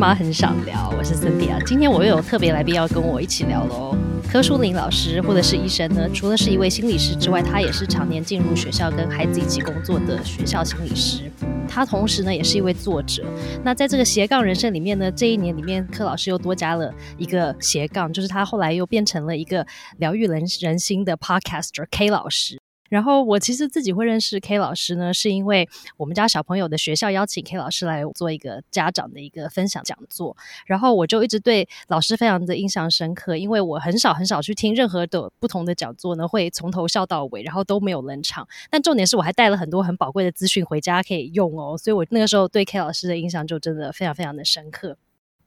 [0.00, 1.62] 妈很想聊，我是 Cynthia。
[1.66, 3.94] 今天我又有特别来宾要跟我一起聊喽。
[4.32, 11.30] 柯淑玲老师或者是医生呢，除了是一位心理师之外，他也是常年进入学校跟孩子一起工作的学校心理师。
[11.68, 13.22] 他同时呢，也是一位作者。
[13.62, 19.66] 那在这个斜杠人生里面呢，这一年里面，柯老师又多加了一个斜杠，就是他后来又变成了一个
[19.98, 22.58] 疗愈人人心的 Podcaster K 老师。
[22.90, 25.66] 然后我其实自己会认识 K 老师呢，是因为
[25.96, 30.36] 我们家小朋友的学校邀请 K 老师来做一个家长的一个分享讲座，
[30.66, 38.46] 然后我就一直对老师非常的印象深刻，因为我很少很少去听任何的不同的讲座呢，会从头笑到尾，然后都没有冷场。
[38.68, 44.96] 但重点是我还带了很多很宝贵的资讯回家可以用哦，所以我那个时候对 K 老师的印象就真的非常非常的深刻。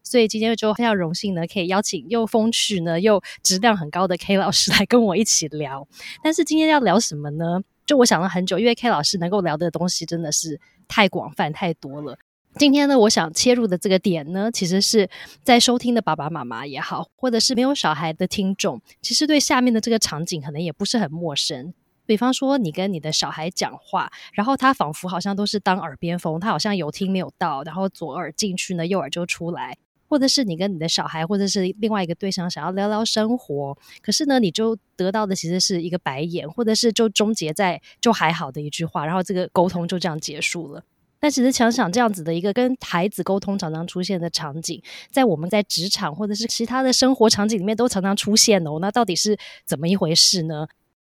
[0.04, 5.88] 所以今天就非常荣幸呢，可以邀请又风趣呢又质量很高的 K 老师 来跟我一起聊。
[6.22, 7.62] 但是今天要聊什么呢？
[7.86, 12.18] 就我想了很久，因为 K 老师能够聊的东西真的是太广泛太多了。
[12.56, 15.10] 今天呢，我想切入的这个点呢，其实是
[15.44, 21.74] 在收听的爸爸妈妈也好，或者是没有小孩的听众，其实对下面的这个场景可能也不是很陌生。
[22.06, 29.78] 比方说，你跟你的小孩讲话，然后他仿佛好像都是当耳边风，他好像有听没有到，然后左耳进去呢，右耳就出来。
[30.14, 40.84] 或者是你跟你的小孩，或者是另外一个对象想要聊聊生活，可是呢，你就得到的其实是一个白眼，或者是就终结在就还好的一句话，然后这个沟通就这样结束了。
[41.20, 48.78] 但其实想想这样子的一个跟孩子沟通常常出现的场景，在我们在职场或者是其他的生活场景里面都常常出现哦。
[48.80, 50.68] 那到底是怎么一回事呢？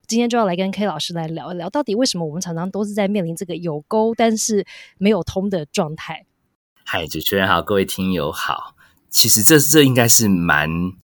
[0.06, 4.66] 今天就要来跟 K 老师来聊一聊，到底为什么我们常常都是在面临这个有沟但是
[4.98, 6.26] 没有通的状态？
[6.84, 8.74] 嗨，主持人好，各位听友好。
[9.10, 10.70] 其实这这应该是蛮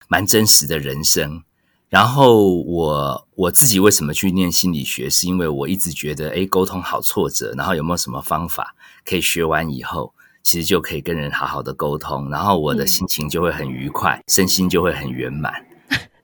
[0.08, 1.44] 蛮真实的人生。
[1.90, 7.54] 然后我我自己为什么去念心理学，是因为我一直觉得，哎，沟通好挫折。
[7.58, 8.76] 然后有没有什么方法
[9.06, 15.54] 可以学完以后，其实就可以跟人好好的沟通，然后我的心情就会很愉快，身心就会很圆满。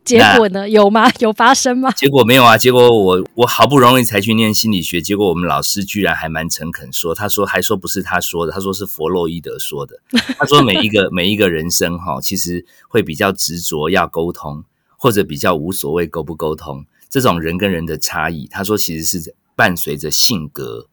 [0.04, 0.70] 结果呢？
[0.70, 1.10] 有吗？
[1.20, 1.92] 有发生吗？
[1.92, 2.58] 结果没有啊！
[2.58, 10.00] 结果我我好不容易才去念心理学，结果我们老师居然还蛮诚恳说，他说还说不是他说的，他说是弗洛伊德说的。
[10.38, 14.64] 他说每一个每一个人生哈，其实会比较执着要沟通，
[14.98, 20.88] 或者比较无所谓沟不沟通，这种人跟人的差异，他说其实是伴随着性格，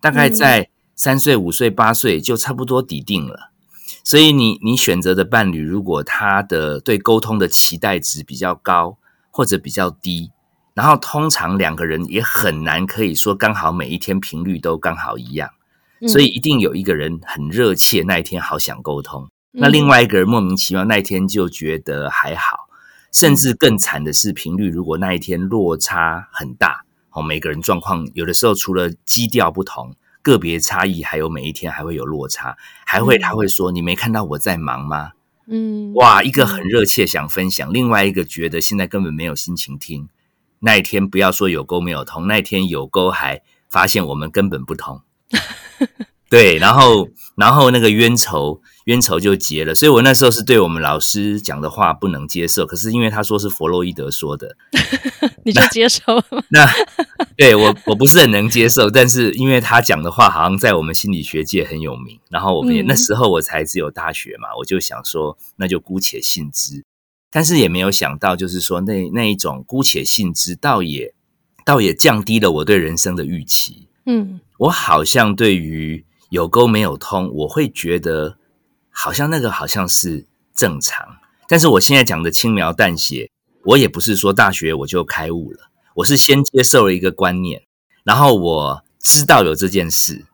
[0.00, 3.50] 大概在三岁、五岁、八岁就差不多抵定了。
[4.06, 8.98] 所以你你选择的伴侣，如果他的对沟通的期待值比较高
[9.32, 10.30] 或者比较低，
[10.74, 15.50] 然后通常两个人也很难可以说刚好每一天频率都刚好一样，
[16.06, 22.68] 所以一定有一个人很热切那一天好想沟通，那另外一个人莫名其妙那一天就觉得还好，
[23.10, 29.96] 甚至更惨的是频率如果那一天落差很大，哦，每个人状况有的时候除了基调不同。
[30.26, 35.12] 个别差异，还有每一天还会有落差，还会他会说：“你没看到我在忙吗？”
[35.46, 40.08] 嗯，哇，一个很热切想分享，另外一个觉得现在根本没有心情听。
[40.58, 45.02] 那一天不要说有沟没有通，那一天有沟还发现我们根本不同。
[46.28, 48.60] 对，然后然后那个冤仇。
[48.86, 52.64] 冤仇就结了，所以我那时候是对我们老师讲的话不能接受。
[52.64, 54.56] 可是因为他说是弗洛伊德说的，
[55.44, 56.00] 你就接受。
[56.50, 56.64] 那
[57.36, 66.84] 对我我不是很能接受，但是因为他讲的话好像在我们心理学界很有名，然后我们也那时候我才只有大学嘛，我就想说那就姑且信之。
[67.28, 71.12] 但是也没有想到，就是说那那一种姑且信之，倒也
[71.64, 73.88] 倒也降低了我对人生的预期。
[74.06, 78.38] 嗯，我好像对于有沟没有通，我会觉得。
[78.98, 80.24] 好像那个好像是
[80.54, 83.30] 正常，但是我现在讲的轻描淡写，
[83.62, 87.62] 我也不是说大学我就开悟了，我是先接受了一个观念，
[88.04, 90.24] 然后我知道有这件事，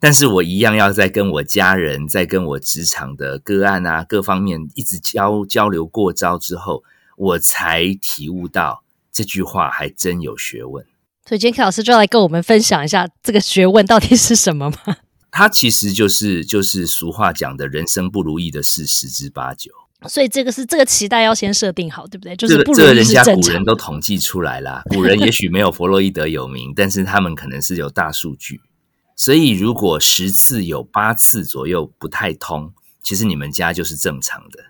[0.00, 6.82] 但是我一样要在跟我家人，在跟我职场的个案啊各方面一直交交流过招之后，
[7.16, 8.82] 我才体悟到
[9.12, 10.84] 这句话还真有学问。
[11.24, 14.96] 所以今天老师就来跟我们分享一下这个学问到底是什么吗？
[15.30, 19.70] 他其实就是就是俗话讲的人生不如意的事十之八九，
[20.08, 22.34] 所以这个是这个期待要先设定好，对不对？
[22.34, 28.60] 就是这个人家古人都统计出来了，古人也许没有弗洛伊德有名，但是他们可能是有大数据，
[29.14, 32.72] 所以如果十次有八次左右不太通，
[33.02, 34.64] 其实你们家就是正常的。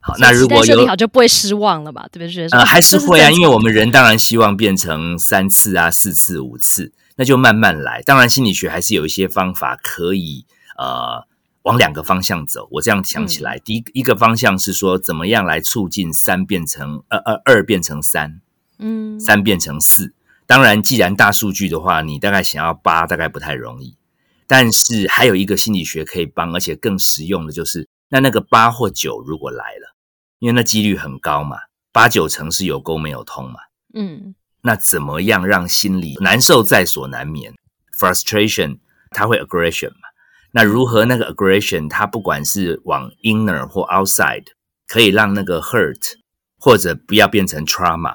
[0.00, 2.08] 好，那如果有好就不会失望了吧？
[2.10, 2.46] 对不对？
[2.52, 6.92] 呃，还是会啊，因为我们人当然希望变成三次啊、四次、五次。
[7.20, 10.46] 那就慢慢来，当然心理学还是有一些方法可以
[10.78, 11.26] 呃
[11.64, 12.66] 往两个方向走。
[12.70, 18.40] 我这样想起来，第一一个方向是说怎么样来促进三变成二二二变成三，
[18.78, 20.14] 嗯，三变成四。
[20.46, 23.98] 当然，既然大数据的话，你大概想要八，大概不太容易。
[24.46, 29.94] 但是还有一个心理学可以帮，而且更实用的就是那那个八或九如果来了，
[30.38, 31.58] 因为那几率很高嘛，
[31.92, 33.58] 八九成是有沟没有通嘛。
[33.92, 37.54] 嗯，那怎么样让心里难受在所难免
[37.98, 38.78] ？frustration
[39.10, 40.08] 它会 aggression 嘛？
[40.52, 44.46] 那如何那个 aggression 它不管是往 inner 或 outside，
[44.86, 46.14] 可以让那个 hurt
[46.58, 48.14] 或者不要变成 trauma？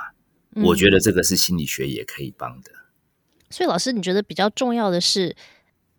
[0.63, 2.71] 我觉得这个是心理学也可以帮的。
[3.50, 5.36] 所以老师，你觉得比较重要的是，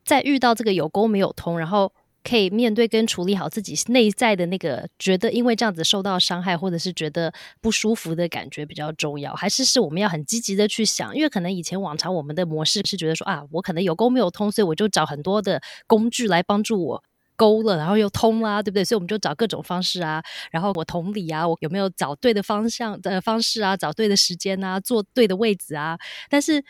[0.04, 1.92] 在遇到这个有沟没有通，然后。
[2.26, 11.14] 可以面对跟处理好自己内在的那个觉得因为这样子受到伤害，或者是觉得不舒服的感觉比较重要，还是是我们要很积极的去想？
[11.16, 17.04] 因为可能以前往常我们的模式是觉得说啊，我可能有沟没有通，所以我就找很多的工具来帮助我
[17.36, 18.84] 沟了，然后又通啦，对不对？
[18.84, 20.20] 所以我们就找各种方式啊，
[20.50, 25.96] 然后我同理啊，我有没有找对的方向的方式啊，找对的时间啊，坐对的位置啊，
[26.28, 26.64] 但是。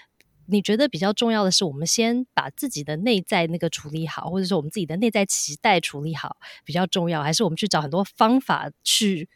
[0.48, 9.28] 你觉得比较重要的是，我们先把自己的内在那个处理好，或者说我们自己的内在期待处理好比较重要，还是我们去找很多方法去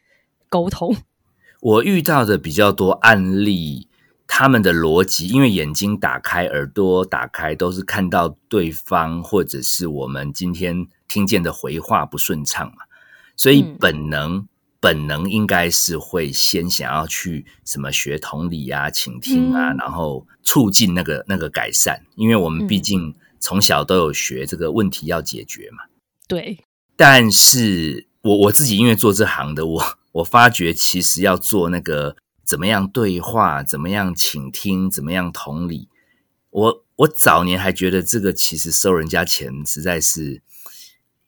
[0.49, 0.95] 沟通？
[1.61, 3.87] 我遇到的比较多案例，
[4.25, 12.83] 他们的逻辑，因为眼睛打开、耳朵打开，都是看到对方或者是我们今天听见的回话不顺畅嘛，
[13.35, 14.47] 所以本能。
[14.81, 25.83] 本能应该是会先想要去什么学同理啊、倾听啊，然后促进那个那个改善，因为我们毕竟从小都有学这个问题要解决嘛。
[26.27, 26.57] 对。
[26.95, 35.89] 但是我我自己因为做这行的，我我发觉其实要做那个怎么样对话、怎么样倾听、怎么样同理，
[36.49, 40.41] 我我早年还觉得这个其实收人家钱实在是。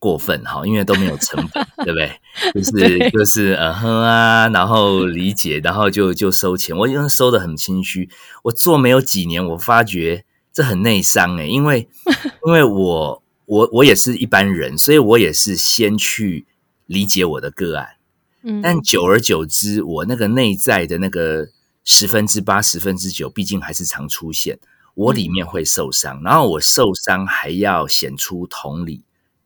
[0.04, 2.12] 过分哈，因为都没有成本， 对不对？
[2.54, 6.76] 就是就是嗯哼啊，然后理解，然后就就收钱。
[6.76, 8.10] 我因为收的很心虚，
[8.44, 11.88] 我做没有几年，我发觉这很内伤诶，因为
[12.46, 16.46] 因为我我我也是一般人，所以我也是先去
[16.86, 17.92] 理解我的个案，
[18.44, 21.48] 嗯，但久而久之，我那个内在的那个
[21.86, 24.60] 十分之八、十分之九，毕竟还是常出现，
[24.96, 29.02] 我里面会受伤，然后我受伤还要显出同理。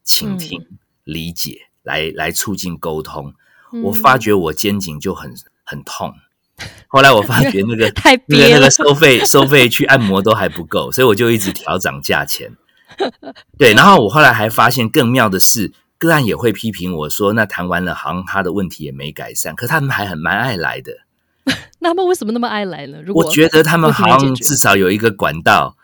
[0.07, 0.65] 倾听、
[1.03, 3.33] 理解，来来促进沟通。
[3.83, 6.13] 我发觉我肩颈就很很痛，
[6.87, 12.55] 后来我发觉那个太那个那个收费收费去按摩都还不够，所以我就一直调涨价钱。
[13.59, 20.93] 对，然后我后来还发现更妙的是，个案也会批评我说，那谈完了好像他的问题也没改善，可他们还很蛮爱来的。
[21.79, 23.01] 那他们为什么那么爱来呢？
[23.05, 25.75] 如果我觉得他们好像至少有一个管道，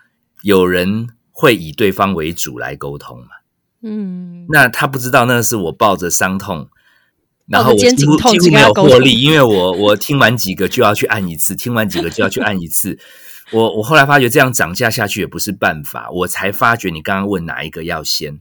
[0.41, 3.27] 有人会以对方为主来沟通嘛。
[3.85, 6.69] 嗯，那他不知道那是我抱着伤痛，
[7.47, 12.97] 然后我几乎几乎没有获利，因为我我听完几个就要去按一次，听完几个就要去按一次。
[13.51, 18.39] 我我后来发觉这样涨价下去也不是办法，我才发觉你刚刚问哪一个要先？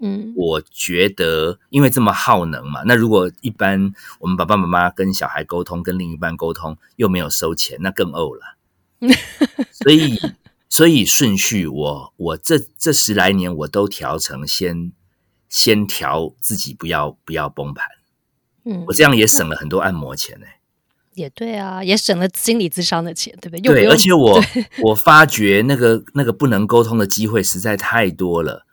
[0.00, 3.90] 嗯，我觉得因为这么耗能嘛，那如果一般
[4.20, 8.56] 我们爸爸妈妈跟小孩沟通，跟另一半沟通又没有收钱，那更呕了。
[9.72, 10.20] 所以。
[10.76, 14.90] 所以顺序，我我这这十来年我都调成先
[15.48, 17.86] 先调自己不要不要崩盘，
[18.64, 20.46] 嗯，我这样也省了很多按摩钱呢。
[21.12, 23.72] 也对啊，也省了心理咨商的钱，对不对？
[23.72, 24.42] 对，而且我
[24.82, 28.66] 我发觉那个那个不能沟通的机会实在太多了，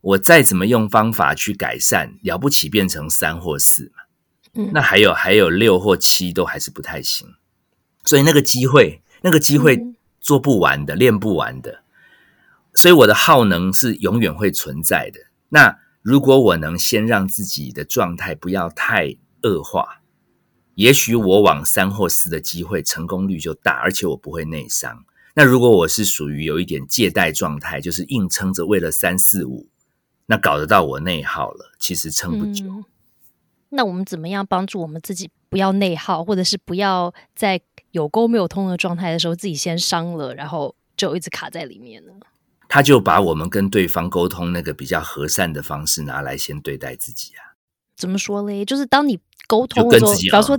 [0.00, 4.04] 我再怎么用方法去改善，了不起变成三或四嘛，
[4.54, 7.26] 嗯，那还有还有六或七都还是不太行，
[8.04, 9.84] 所以那个机会那个机会。
[10.28, 11.82] 做不完的，练不完的，
[12.74, 15.18] 所以我的耗能是永远会存在的。
[15.48, 20.02] 那如果我能先让自己的状态不要太恶化，
[20.74, 25.02] 也许我往三或四的机会成功率就大，而且我不会内伤。
[25.34, 29.70] 那如果我是属于有一点借贷状态，就是硬撑着为了三四五，
[30.26, 32.84] 那搞得到我内耗了，其实撑不久。
[33.70, 42.12] 那我们怎么样帮助我们自己不要内耗，或者是不要再有沟没有通的状态的时候，自己先伤了，然后就一直卡在里面了？
[42.68, 47.56] 他就把我们跟对方沟通那个比较和善的方式拿来先对待自己啊？
[47.96, 48.64] 怎么说嘞？
[48.64, 50.56] 就是当你沟通的时候，比方说，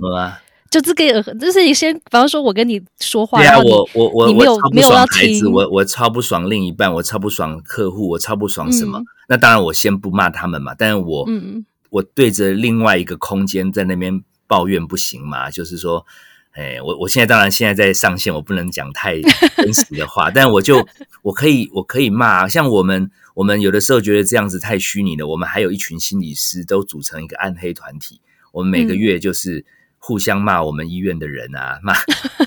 [0.70, 9.00] 就这个，就是你先，比方说我跟你说话，对啊，我我我我没有没有要孩子，我我超不爽另一半，我超不爽客户，我超不爽什么？
[9.28, 11.64] 那当然我先不骂他们嘛，但是我嗯。
[11.90, 15.50] 我对着另外一个空间在那边抱怨不行嘛？
[15.50, 16.06] 就是说，
[16.52, 19.20] 哎，我我现在当然现在在上线，我不能讲太
[19.56, 20.86] 真实的话，但我就
[21.22, 22.48] 我可以我可以骂。
[22.48, 28.20] 像我们我们有的时候觉得这样子太虚拟了，我们还有一群心理师都组成一个暗黑团体，
[28.52, 29.64] 我们每个月就是
[29.98, 31.94] 互相骂我们医院的人啊，骂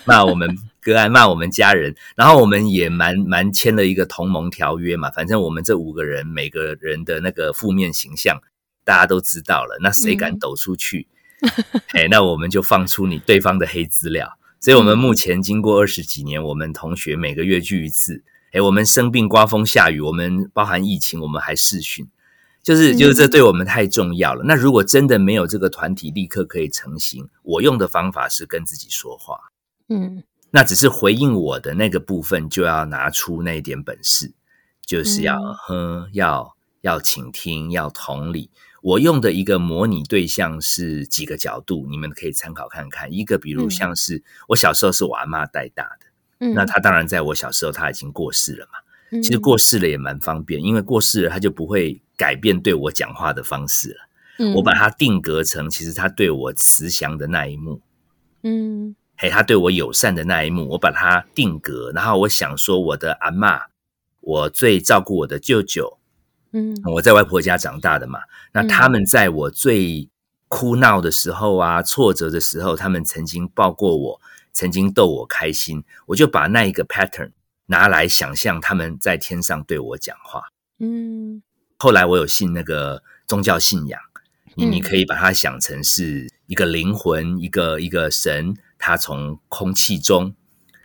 [0.05, 8.41] 骂我们个案，骂我们家人，然后我们也蛮蛮签了一个同盟条约嘛，反正我们这五个人每个人的那个负面形象。
[8.85, 11.07] 大家都知道了，那谁敢抖出去？
[11.93, 14.37] 哎，那我们就放出你对方的黑资料。
[14.59, 18.23] 所以，我们目前经过二十几年，我们同学每个月聚一次。
[18.53, 22.07] 哎，我们生病、刮风下雨，我们包含疫情，我们还视讯，
[22.61, 24.43] 就是就是这对我们太重要了。
[24.45, 29.37] 那如果真的没有这个团体立刻可以成型，我用的方法是跟自己说话。
[29.89, 34.31] 嗯，那只是回应我的那个部分，就要拿出那一点本事，
[34.85, 38.49] 就是要呵，要要倾听，要同理。
[38.83, 43.11] 我用的一个模拟对象是几个角度，你们可以参考看看。
[43.13, 46.47] 一个比如像是我小时候是我阿妈带大的。
[46.53, 54.53] 那他当然在我小时候他已经过世了嘛，其实过世了也蛮方便，因为过世了他就不会改变对我讲话的方式了。
[54.53, 57.79] 我把它定格成其实他对我慈祥的那一幕，
[58.41, 63.61] 嗯，嘿，他对我友善的那一幕，我把它定格，然后我想说我的阿妈，
[64.19, 65.97] 我最照顾我的舅舅，
[66.53, 68.19] 嗯，我在外婆家长大的嘛，
[68.53, 70.09] 那他们在我最
[70.47, 74.21] 哭闹的时候啊，挫折的时候，他们曾经抱过我。
[74.55, 77.31] 曾经逗我开心，我就把那一个 pattern
[77.65, 80.43] 拿来想象他们在天上对我讲话。
[80.77, 81.41] 嗯，
[81.79, 83.99] 后来我有信那个宗教信仰，
[84.53, 90.35] 你你可以把它想成是一个灵魂，一个一个神，他从空气中，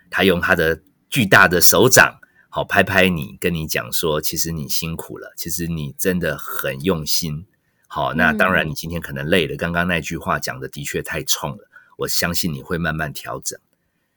[0.09, 7.47] 他用他的巨大的手掌，好拍拍你，跟你讲说，其实你辛苦了，其实你真的很用心。
[7.87, 11.69] 好，那当然你今天可能累了，刚刚那句话讲的的确太冲了。
[11.99, 13.59] 我相信你会慢慢调整。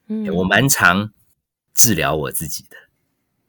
[0.08, 1.12] 嗯，我蛮常
[1.74, 2.78] 治疗我自己的。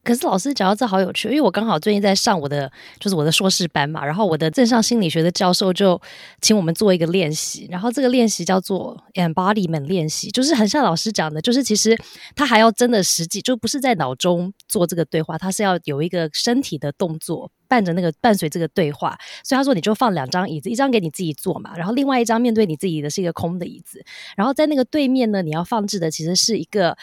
[0.05, 6.01] 可是老师讲到这好有趣，因为我刚好最近在上我的就是我的硕士班嘛，然后我的正上心理学的教授就
[6.41, 11.97] 请我们做一个练习，然后这个练习叫做 embodiment 练习，就是很像老师讲的，就是其实
[12.35, 17.51] 他还要真的实际，就不是在脑中做这个对话，他是要有一个身体的动作。
[17.73, 24.05] 伴着那个伴随这个对话，所以他说你就放两张椅子，一张给你自己坐嘛，然后另外一张面对你自己的是一个空的椅子，
[24.37, 26.95] 然后在那个对面呢，你要放置的其实是一个。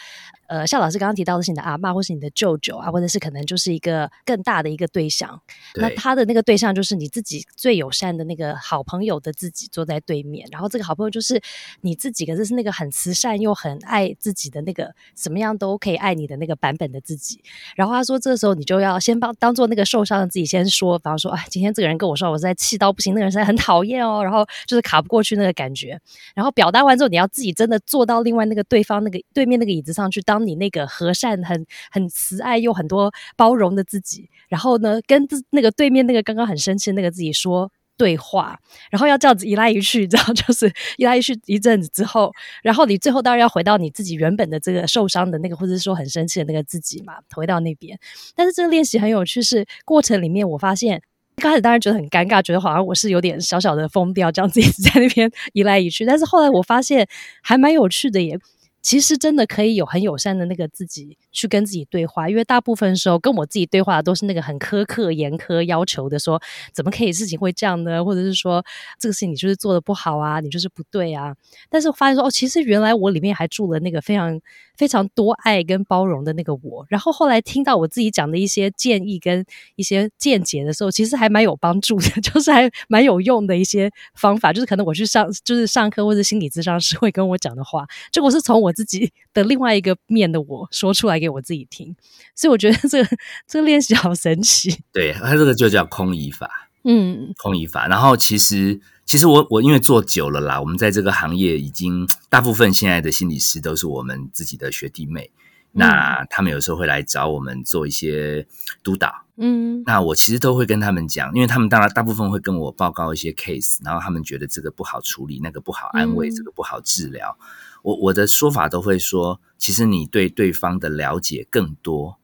[0.50, 5.40] 呃，夏老师刚刚提到的是你的阿妈，或是你的舅舅啊，或者是可能就是一个更大的一个对象。
[5.76, 11.40] 那他的那个对象就是你自己最友善的那个好朋友的自己坐在对面，然后这个好朋友就是
[11.82, 17.40] 你自己，可是是那个很慈善又很爱自己的那个什么样都可以爱你的那个版本的自己。
[17.76, 25.96] 然后他说，这时候你就要先帮当做那个受伤的自己先说，比方说，哎，今天这个人跟我说，我实在气到不行，那个人实在很讨厌哦，然后就是卡不过去那个感觉。
[26.34, 30.40] 然后表达完之后，你要自己真的坐到另外那个对方那个对面那个椅子上去当。
[30.40, 37.70] 你那个和善、很很慈爱又很多包容的自己，然后呢，跟那个对面那个刚刚很生气那个自己说
[38.00, 38.58] 对话，
[38.90, 47.98] 然后要这样子一来一去，这样 就是一来一去一阵子之后，然后你最后当然要回到你自己原本的这个受伤的那个，或者是说很生气的那个自己嘛，回到那边。
[48.34, 51.02] 但是这个练习很有趣，是过程里面我发现，
[51.36, 56.06] 一开始当然觉得很尴尬，觉得好像我是有点小小的疯掉，这样子一直在那边 移来移去。
[56.06, 57.06] 但是后来我发现
[57.42, 58.38] 还蛮有趣的耶。
[58.82, 66.40] 其实真的可以有很友善的那个自己去跟自己对话，因为大部分时候跟我自己对话的都是那个很苛刻、严苛要求的，说
[66.72, 68.04] 怎么可以事情会这样呢？
[68.04, 68.64] 或者是说
[68.98, 71.34] 这个事情你就是做的不好啊，你就是不对啊。
[71.68, 74.40] 但是发现说哦，其实原来我里面还住了那个非常
[74.76, 76.86] 非常多爱跟包容的那个我。
[76.88, 79.44] 然后后来听到我自己讲的一些建议跟
[79.74, 84.52] 一些见解的时候，其实还蛮有帮助的， 就是还蛮有用的一些方法。
[84.52, 88.60] 就是可能我去上就是上课或者心理咨商师会跟我讲的话，这我是从。
[88.60, 91.94] 我自己的另外一个面的我说出来给我自己听，
[92.34, 94.82] 所以我觉得这个这个练习好神奇。
[94.92, 97.86] 对，它这个就叫空移法，嗯，空移法。
[97.86, 105.30] 然后其实其实我我因为做久了啦，我们在这个行业已经大部分现在的心理师都是我们自己的学弟妹，
[105.72, 108.46] 那他们有时候会来找我们做一些
[108.82, 117.36] 督导，嗯，那我其实都会跟他们讲，因为他们当然大部分会跟我报告一些 case，然后他们觉得这个不好处理，那个不好安慰，这个不好治疗。
[117.82, 122.18] 我我的说法都会说，其实你对对方的了解更多。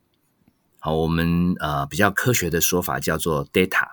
[0.78, 3.86] 好，我们呃比较科学的说法叫做 data。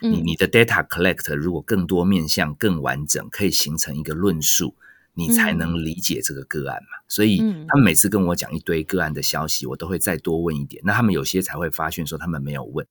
[0.00, 4.76] 你你的 data collect 如果更多面向更完整，可以形成一个论述，
[5.14, 6.88] 你才能理解这个个案嘛。
[7.08, 10.80] 所以他们每次跟我讲一堆个案的消息，我都会再多问一点。
[10.84, 12.86] 那他们有些才会发现说他们没有问。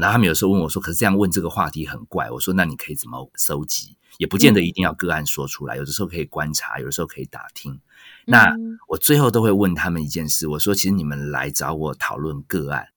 [0.00, 3.96] 然后他们有时候问我说：“可是这样问这个话题很怪。”我说：“那你可以怎么收集？
[4.18, 7.80] 也不见得一定要个案说出来，有的时候可以观察，有的时候可以打听。
[8.26, 8.54] 那
[8.88, 12.88] 我最后都会问他们一件事：我说，其实你们来找我讨论个案，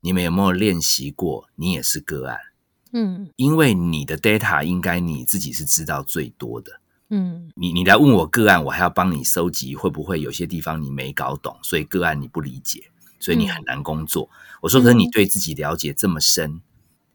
[0.00, 1.48] 你们有没有练习过？
[1.56, 2.38] 你也是个案，
[2.92, 6.80] 嗯，因为你的 data 应该你自己是知道最多的，
[7.10, 11.56] 嗯，你你来问我个案，我还要帮你收集，会不会有些地方你没搞懂？
[11.62, 12.90] 所以个案你不理解。”
[13.24, 14.28] 所以你很难工作。
[14.60, 16.60] 我说，可是你对自己了解这么深，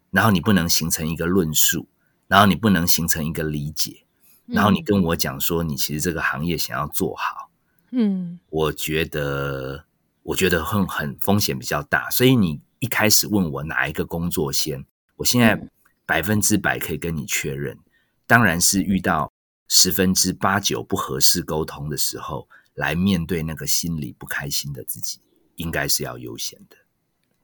[0.10, 1.88] 然后你不能形成一个论述，
[2.28, 4.06] 然后你不能形成一个理解，
[4.48, 7.52] 然后你跟我讲说你其实这个行业想要做好，
[7.92, 8.40] 嗯。
[8.50, 9.86] 我觉得
[10.24, 14.84] 我觉得很很风险比较大，所以你一开始问我哪一个工作先，
[15.18, 15.70] 我现在嗯。
[16.10, 17.78] 百分之百可以跟你确认，
[18.26, 19.32] 当然是遇到
[19.68, 25.20] 十分之八九不合适沟通的时候，来面对那个心里不开心的自己，
[25.60, 26.76] 应该是要优先的。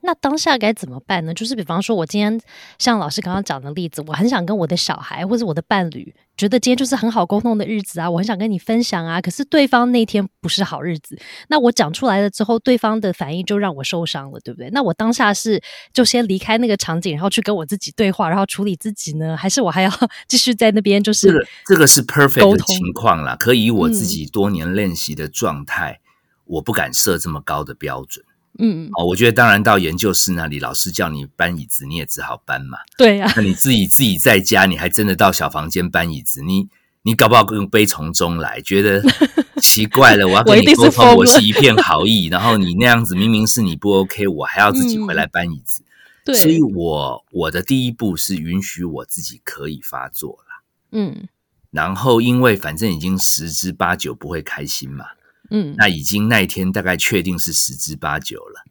[0.01, 1.33] 那当下该怎么办呢？
[1.33, 2.39] 就是比方说，我今天
[2.77, 9.19] 像老师刚刚讲的例子，我很想跟我的小孩或者我的伴侣，觉得今天就是很好沟通的日子啊，我很想跟你分享啊。
[9.19, 11.17] 可是对方那天不是好日子，
[11.47, 14.69] 那我讲出来了之后，对方的反应就让我受伤了，对不对？
[14.69, 15.59] 那我当下是
[15.91, 19.91] 就先离开那个场景，然后去跟我自己对话，然后处理自己呢，还是我还要
[20.29, 25.99] 继续在那边就是这个这个是 perfect 的情况啦，可以我自嗯己多年练习的状态，
[26.45, 28.25] 我不敢设这么高的标准
[28.57, 29.05] 嗯，哦。
[29.05, 32.77] 我觉得当然到研究室那里，老师叫你搬椅子，你也只好搬嘛。
[32.97, 36.67] 对啊，那你自己自己在家，你还真的到小房间搬椅子，你
[37.03, 39.01] 你搞不好更悲从中来，觉得
[39.61, 40.27] 奇怪了。
[40.27, 45.81] 我要跟你沟通，我是一片好意，然后你那样子明明是你不 OK，我还要自己回来搬椅子。
[45.81, 45.85] 嗯
[46.25, 50.63] 对，所以我我的第一步是允许我自己可以发作啦。
[50.91, 51.27] 嗯
[51.69, 55.05] 然后因为反正已经十之八九不会开心嘛，
[55.49, 58.63] 嗯那已经那一天大概确定是十之八九了。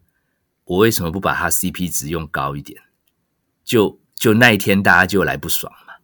[0.64, 2.80] 我为什么不把它 CP 值用高一点？
[3.64, 5.94] 就就那一天大家就来不爽嘛。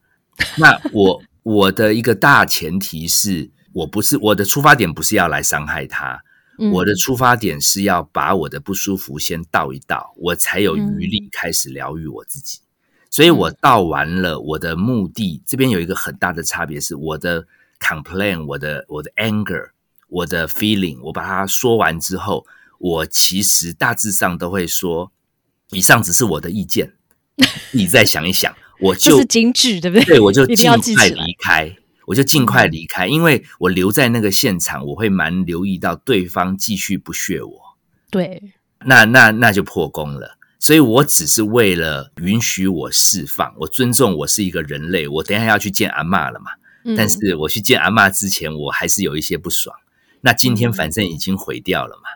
[0.58, 6.22] 那我 我的一个大前提是我不是我的出发点不是要来伤害他，
[6.58, 12.60] 嗯我的出发点是要把我的不舒服先倒一倒，我才有余力开始疗愈我自己。
[13.10, 17.46] 所以我倒完了，我的目的这边有一个很大的差别是，我的
[17.80, 19.70] complain，我的我的 anger，
[20.10, 22.44] 我的 feeling，我把它说完之后，
[22.78, 25.10] 我其实大致上都会说，
[25.70, 26.92] 以上只是我的意见，
[27.72, 30.04] 你再想一想，我就是金句，对不对？
[30.04, 31.74] 对，我就尽快离开，
[32.06, 37.58] 我就尽快离开，因为我留在那个现场，我会蛮留意到对方继续不屑我，
[38.10, 38.42] 对，
[38.84, 40.36] 那那那就破功了。
[40.58, 46.50] 所以我只是为了允许我释放，我尊重我是一个人类，我等一下要去见阿嬷了嘛。
[46.84, 49.74] 嗯但是我去见阿嬷之前，我还是有一些不爽。
[50.20, 52.10] 那今天嗯反正已经毁掉了嘛，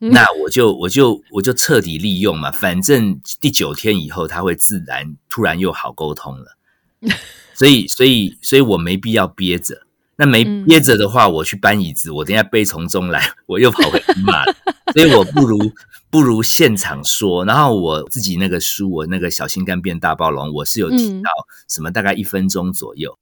[0.00, 6.56] 嗯那我就我就我就彻底利用嘛，反正第九天以后他会自然突然又好沟通了。
[7.54, 9.82] 所以所以所以我没必要憋着。
[10.20, 14.54] 那没嗯憋着的话，我去搬椅子，我等一下悲从中来，我又跑回去骂了。
[14.92, 15.72] 所以我不如
[16.10, 17.44] 不如现场说。
[17.44, 21.30] 然后我自己那个书，我那个小心肝变大暴龙，我是有提嗯到
[21.68, 23.16] 什么大概一分钟左右。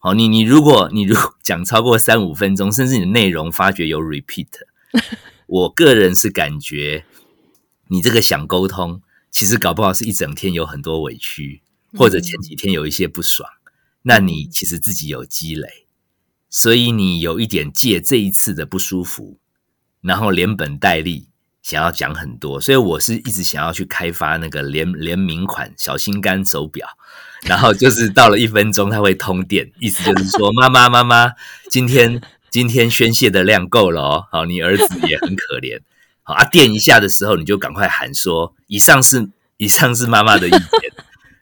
[0.00, 4.46] 好，你你如果你如果 讲超过三五分钟，甚至你的内容发觉有 repeat，
[5.46, 7.04] 我个人是感觉
[7.88, 11.62] 你这个想沟通，其实搞不好是一整天有很多委屈，
[11.94, 13.50] 或者前几天有一些不爽，
[14.02, 15.86] 那你其实自己有积累，
[16.48, 19.40] 所以你有一点借这一次的不舒服，
[20.00, 21.28] 然后连本带利
[21.60, 26.86] 想要讲很多，所以我是一直想要去开发那个联联名款小心肝手表，
[27.42, 31.32] 然后就是到了一分钟它会通电，意思就是说妈妈妈妈
[31.70, 32.20] 今天
[32.50, 35.80] 今天宣泄的量够了哦，好，你儿子也很可怜，
[36.22, 40.60] 好啊，电一下的时候你就赶快喊说以上是以上是妈妈的意见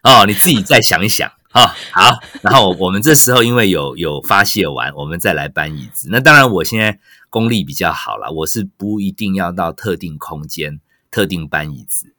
[0.02, 1.30] 哦，你自己再想一想。
[1.52, 6.08] 哦，好，然后我们这时候因为有有发泄完，我们再来搬椅子。
[6.10, 6.98] 那当然，我现在
[7.30, 10.80] 功力比较好了，我是不一定要到特定空间、
[11.10, 12.12] 特定搬椅子。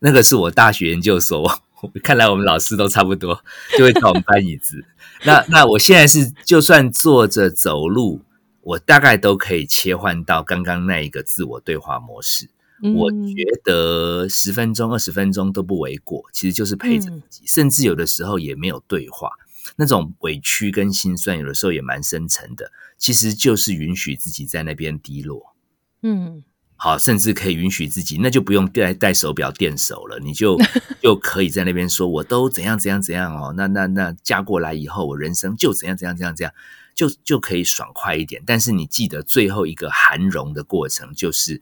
[0.00, 1.62] 那个是我大学研究所，
[2.02, 3.42] 看来我们老师都差不多，
[3.78, 4.84] 就会叫我们搬椅子。
[5.24, 8.22] 那那我现在是就算坐着走路，
[8.62, 12.48] 我大概都可以切换到刚刚那一个自我对话模式。
[12.94, 19.30] 我嗯觉得十分钟、二十分钟都不为过，其实就是陪着自己，甚至有的时候也没有对话，
[19.76, 22.72] 那种委屈跟心酸，有的时候也蛮深沉的。
[22.96, 25.54] 其实就是允许自己在那边低落，
[26.02, 26.42] 嗯
[26.82, 30.56] 好，甚至可以允许自己，那就不用戴戴手表垫手了，你就
[31.02, 36.52] 就可以在那边说，我都怎样怎样怎样哦，那那那嫁过来以后，我人生就怎样怎样怎样怎样，
[36.94, 38.42] 就就可以爽快一点。
[38.46, 41.60] 但是你记得最后一个含容的过程，就是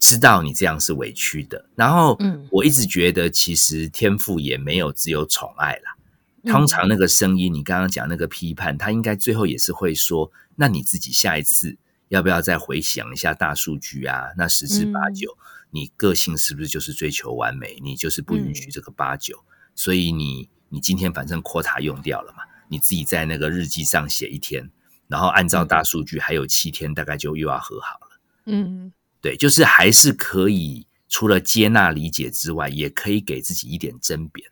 [0.00, 1.64] 知道你这样是委屈的。
[1.76, 5.94] 然后，嗯我一直觉得其实天赋也没有只有宠爱啦。
[6.42, 11.76] 嗯通常那个声音，你刚刚讲那个批判，他应该最后也是会说：“那你自己下一次
[12.08, 14.28] 要不要再回想一下大数据啊？
[14.36, 15.38] 那十之八嗯九，
[15.70, 17.78] 你个性是不是就是追求完美？
[17.82, 19.44] 你就是不允许嗯这个八九，
[19.74, 24.70] 所以你你今天反正 quota 用掉了嘛，你自己在那个日记上写一天，
[25.06, 28.20] 然后按照大数据还有七天，大概就又要和好了。
[28.46, 34.44] 嗯对，就是还是可以除了接纳理解之外，也可以给自己一点甄别。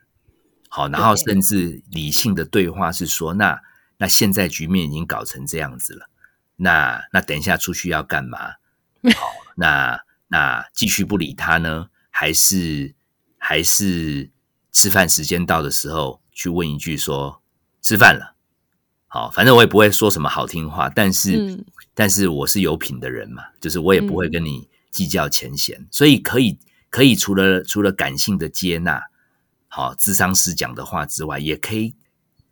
[0.69, 3.59] 好，然后甚至理性的对话是说，那
[3.97, 6.11] 那现在局面已经搞成这样子了，
[6.57, 8.39] 那那等一下出去要干嘛？
[9.17, 12.95] 好，那那继续不理他呢，还是
[13.39, 14.31] 还是
[14.73, 17.41] 吃饭时间到的时候去问一句说
[17.83, 18.35] 吃饭了？
[19.07, 21.65] 好，反正我也不会说什么好听话，但是、嗯
[21.99, 26.59] 但是我是有品的人嘛，就是我也不会嗯跟你计较钱钱，所以可以
[26.91, 29.03] 可以除了除了感性的接纳，
[29.69, 31.95] 好，智商师讲的话之外，也可以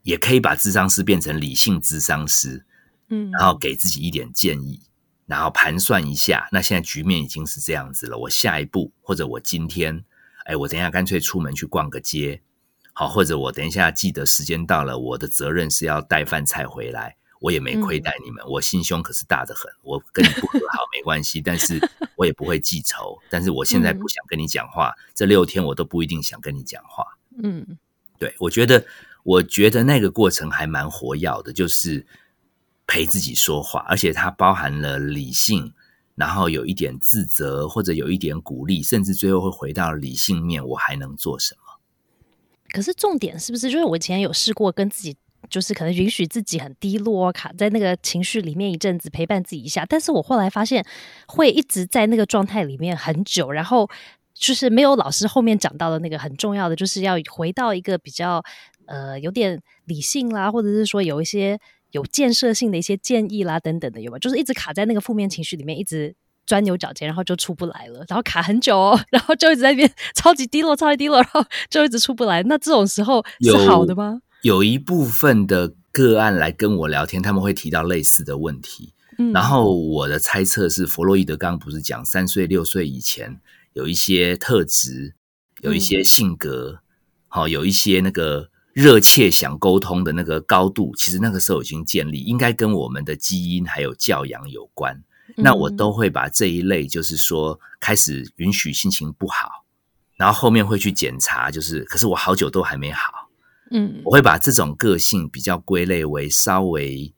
[0.01, 2.65] 也可以把智商师变成理性智商师，
[3.09, 4.81] 嗯，然后给自己一点建议，
[5.27, 10.05] 然后盘算一下，那现在局面已经是这样子了，我下一步或者我今天，
[10.47, 12.43] 哎，我等一下干脆出门去逛个街，
[12.93, 21.79] 好，或者我等一下记得时间到了，我的责任是要带饭菜回来，我也没亏待你们，我心胸可是大得很，我跟你不和好 没关系，但是
[22.17, 27.05] 我也不会记仇，但是我现在不想跟你讲话，这六天我都不一定想跟你讲话。
[27.43, 27.79] 嗯。
[28.17, 28.87] 对我觉得，
[29.25, 32.07] 我觉得那个过程还蛮活跃的，就是
[32.87, 35.73] 陪自己说话，而且它包含了理性，
[36.15, 41.61] 然后有一点自责，或者有一点鼓励，甚至最后会回到理性面，我还能做什么？
[42.73, 45.17] 可是重点是不是就是我以前有试过跟自己，
[45.49, 49.87] 就是可能允许自己很低落，卡在那个情绪里面一阵子，陪伴自己一下。
[49.89, 50.85] 但是我后来发现
[51.29, 53.89] 会一直在那个状态里面很久，然后
[54.35, 58.43] 就是没有老师后面讲到的那个很重要的，就是要回到一个比较
[58.87, 61.59] 呃有点理性啦，或者是说有一些
[61.95, 64.19] 有建设性的一些建议啦等等的，有吗？
[64.19, 66.15] 就是一直卡在那个负面情绪里面，一直。
[66.47, 72.43] 钻牛角尖，然后就出不来了，然后卡很久哦，然后就一直在那边超级低落，超级低落，然后就一直出不来。
[72.43, 74.21] 那这种时候是好的吗？
[74.43, 83.41] 有一部分的个案来跟我聊天，他们会提到类似的问题，嗯然后我的猜测是，弗洛伊德刚刚不是讲三岁六岁以前
[83.73, 85.15] 有一些特质，
[85.63, 86.81] 有一些性格，
[87.29, 95.01] 好、有一些那个热切想沟通的那个高度，其实那个时候已经建立，应该跟我们的基因还有教养有关。
[95.37, 99.65] 那我嗯都会把这一类，就是说开始允许心情不好，
[100.17, 103.29] 然后后面会去检查，就是可是我好久都还没好，
[103.71, 107.15] 嗯我会把这种个性比较归类为稍微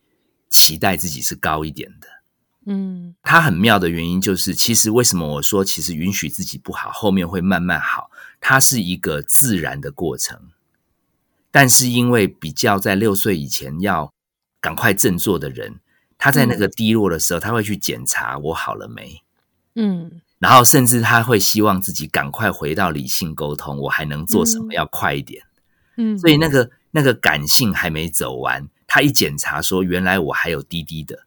[0.51, 2.07] 期待自己是高一点的。
[2.67, 10.39] 嗯它很妙的原因就是，其实为什么我说其实允许自己不好，后面会慢慢好，它是一个自然的过程。
[11.51, 14.13] 但是因为比较在六岁以前要
[14.61, 15.81] 赶快振作的人，
[16.19, 19.23] 他在那个低落的时候，他会去检查我好了没，
[19.75, 20.21] 嗯。
[20.39, 24.67] 然后甚至他会希望自己赶快回到理性沟通，我还能做什么？
[24.71, 24.73] 嗯。
[24.73, 25.43] 要快一点。
[25.97, 31.27] 嗯，所以那个那个感性还没走完，他一检查说原来我还有滴滴的，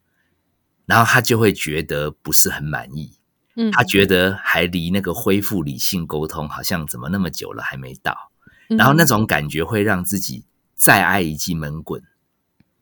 [0.85, 3.17] 然后他就会觉得不是很满意，
[3.55, 3.71] 嗯。
[3.71, 8.28] 他觉得还离那个恢复理性沟通好像怎么那么久了还没到，嗯
[8.77, 12.01] 然后那种感觉会让自己再挨一记闷棍。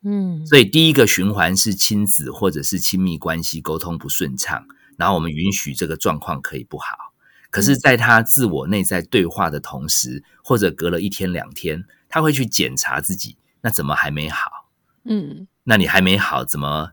[0.04, 7.14] 嗯所以第一个循环是亲子或者是亲密关系沟通不顺畅，然后我们允许这个状况可以不好。
[7.50, 14.70] 可是，在他自我内在对话的同时，或者隔了一天两天，他会去检查自己，那怎么还没好？
[15.06, 16.92] 嗯那你还没好，怎么？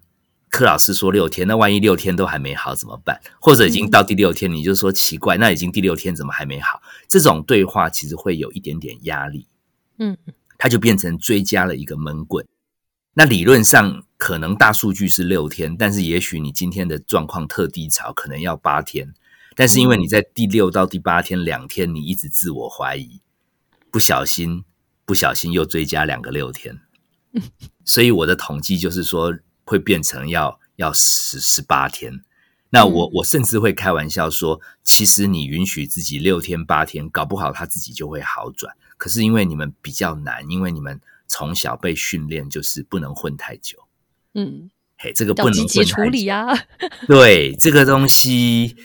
[0.54, 3.20] 柯老师说六天，那万一六天都还没好怎么办？
[3.40, 6.80] 或者已经到第六天，你就说奇怪，那已经第六天怎么还没好？
[7.08, 9.48] 这种对话其实会有一点点压力。
[9.98, 10.16] 嗯
[10.56, 12.46] 它就变成追加了一个闷棍。
[13.14, 19.12] 那理论上可能大数据是六天，但是也许你今天的状况特低潮，可能要八天。
[19.56, 23.20] 但是因为你在第六到第八天两天，你一直自我怀疑，
[23.90, 24.62] 不小心
[25.04, 26.80] 不小心又追加两个六天，
[27.84, 32.22] 所以我的统计就是说会变成要要十十八天。
[32.70, 38.74] 那我我甚至会开玩笑说，其实你允许自己六天八天，搞不好他自己就会好转。
[38.96, 43.78] 可是因为你们比较难，因为你们从小被训练就是不能混太久，
[44.34, 46.18] 嗯，嘿，这个不能积极处混太久。
[46.18, 46.52] 理啊。
[47.06, 48.76] 对这个东西，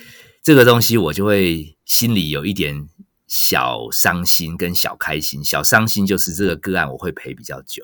[0.43, 2.87] 这个东西我就会心里有一点
[3.27, 5.43] 小伤心跟小开心。
[5.43, 7.83] 小伤心就是这个个案我会陪比较久，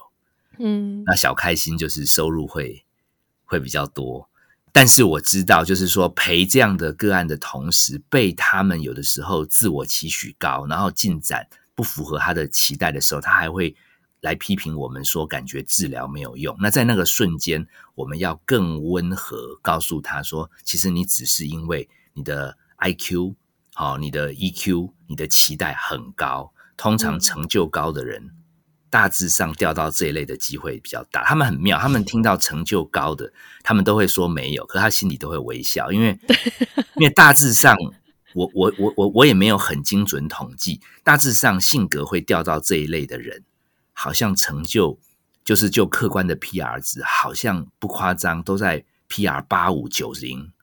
[0.60, 2.85] 嗯那小开心就是收入会
[3.46, 4.30] 会比较多。
[4.72, 13.74] 但是我知道，就是说陪这样的个案的同时，被他们有的时候自我期许高，然后进展不符合他的期待的时候，他还会
[14.20, 16.54] 来批评我们说，感觉治疗没有用。
[16.60, 23.34] 那在那个瞬间，我们要更温和，告诉他说，其实你只是因为你的 IQ
[23.74, 28.32] 好、你的 EQ、你的期待很高，通常嗯成就高的人。
[28.96, 31.22] 大致上掉到这一类的机会比较大。
[31.26, 33.30] 他们很妙，他们听到成就高的，
[33.62, 36.18] 他们都会说没有，可他心里都会微笑，因为
[36.96, 37.76] 因为大致上
[38.34, 43.44] 我我我我我也没有很精准统计，大致上性格会掉到这一类的人，
[43.92, 44.98] 好像成就
[45.44, 50.54] 就是就客观的 PR 值，好像不夸张，都在 PR 八五九零，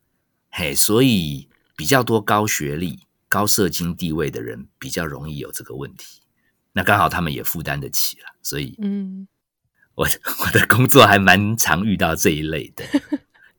[0.51, 6.22] 嘿，所以比较多高学历、高社经地位的人比较容易有这个问题。
[6.73, 9.27] 那刚好他们也负担得起了，所以嗯，
[9.95, 12.85] 我我的工作还蛮常遇到这一类的。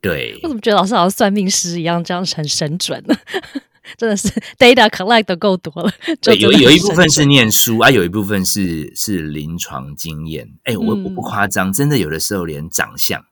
[0.00, 3.16] 对， 我怎么觉得老师好像算命师一样，这样很神准呢？
[3.98, 5.92] 真的是 data collect 的够多了。
[6.22, 10.48] 对，有有一部分是念书啊，有一部分是是临床经验。
[10.64, 13.22] 哎，我我不夸张，真的有的时候连长相，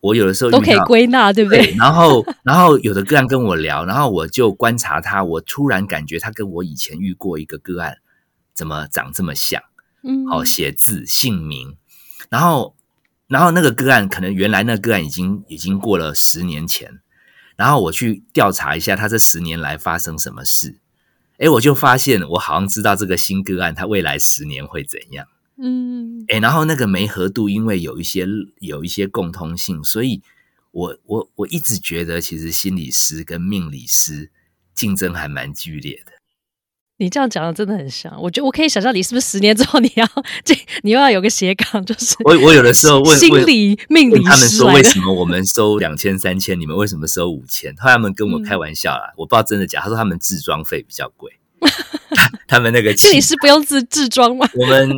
[0.00, 1.74] 我有的时候都可以归纳，对不对？
[1.78, 7.98] 然后然后有的个案跟我聊，然后我就观察他，我突然感觉他跟我以前遇过一个个案
[8.54, 9.62] 怎么长这么像？
[10.02, 11.76] 嗯，好，写字、姓名，
[12.30, 12.74] 然后。
[13.26, 17.00] 然后那个个案可能原来那个案已经已经过了十年前，
[17.56, 20.78] 然后我去调查一下他这十年来发生什么事，
[21.38, 28.26] 哎，我就发现我好像知道这个新个案他未来十年会怎样，嗯，哎，然后那个梅合度因为有一些
[28.60, 30.22] 有一些共通性，所以
[30.70, 34.30] 我我我一直觉得其实心理师跟命理师
[34.74, 36.12] 竞争还蛮剧烈的。
[36.96, 40.08] 你这样讲的真的很像，我觉得我可以想象你是不是十年之后你要
[40.44, 47.74] 这你又要有个斜杠，就是我我有的时候问心理命理他们说为什么我们收两千三千，你们为什么收五千？
[47.78, 51.32] 后来他们跟我开玩笑啦，我不知道真的假，他说他们自装费比较贵，
[52.46, 54.48] 他们那个心理师不用自自装吗？
[54.54, 54.96] 我们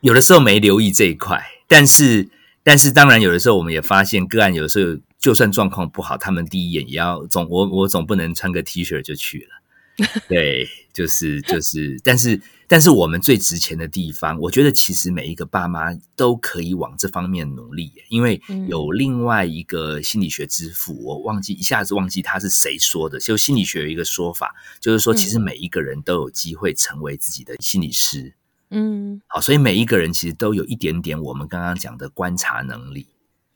[0.00, 2.26] 有的时候没留意这一块，但是
[2.62, 9.53] 但是当然有的时候我们也发现个案有的时候就算状况不好，他们第一眼也要总我我总不能穿个 T 恤就去了。
[10.28, 28.34] 对，就是就是，但是但是我们最值钱的地方，我觉得其实每一个爸妈都可以往这方面努力，因为有另外一个心理学之父，我忘记一下子忘记他是谁说的，就心理学有一个说法，就是说其实每一个人都有机会成为自己的心理师。
[28.70, 33.06] 嗯，好，所以每一个人其实都有一点点我们刚刚讲的观察能力。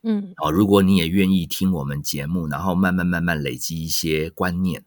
[0.03, 4.85] 嗯，哦，如果你也愿意听我们节目，然后慢慢慢慢累积一些观念。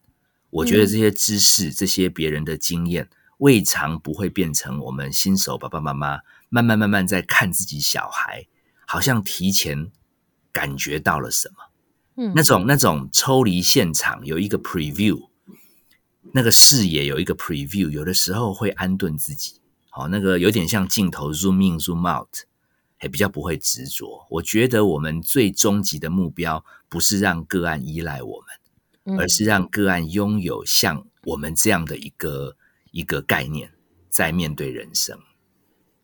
[0.53, 8.47] 我觉得这些知识、这些别人的经验，未尝不会变成我们新手爸爸妈妈慢慢慢慢在看自己小孩，
[8.87, 9.91] 好像提前
[10.53, 15.29] 感觉到了什么，嗯，那种那种抽离现场有一个 preview，
[16.33, 19.61] 那个视野有一个 preview，有的时候会安顿自己，
[19.91, 22.29] 好，那个有点像镜头 zoom in zoom out。
[23.03, 24.25] 也比较不会执着。
[24.31, 28.47] 我觉得我们最终极的目标不是让个案依赖我们。
[29.19, 32.57] 而是让个案拥有像我们这样的一个
[32.91, 33.71] 一个概念，
[34.09, 35.19] 在面对人生。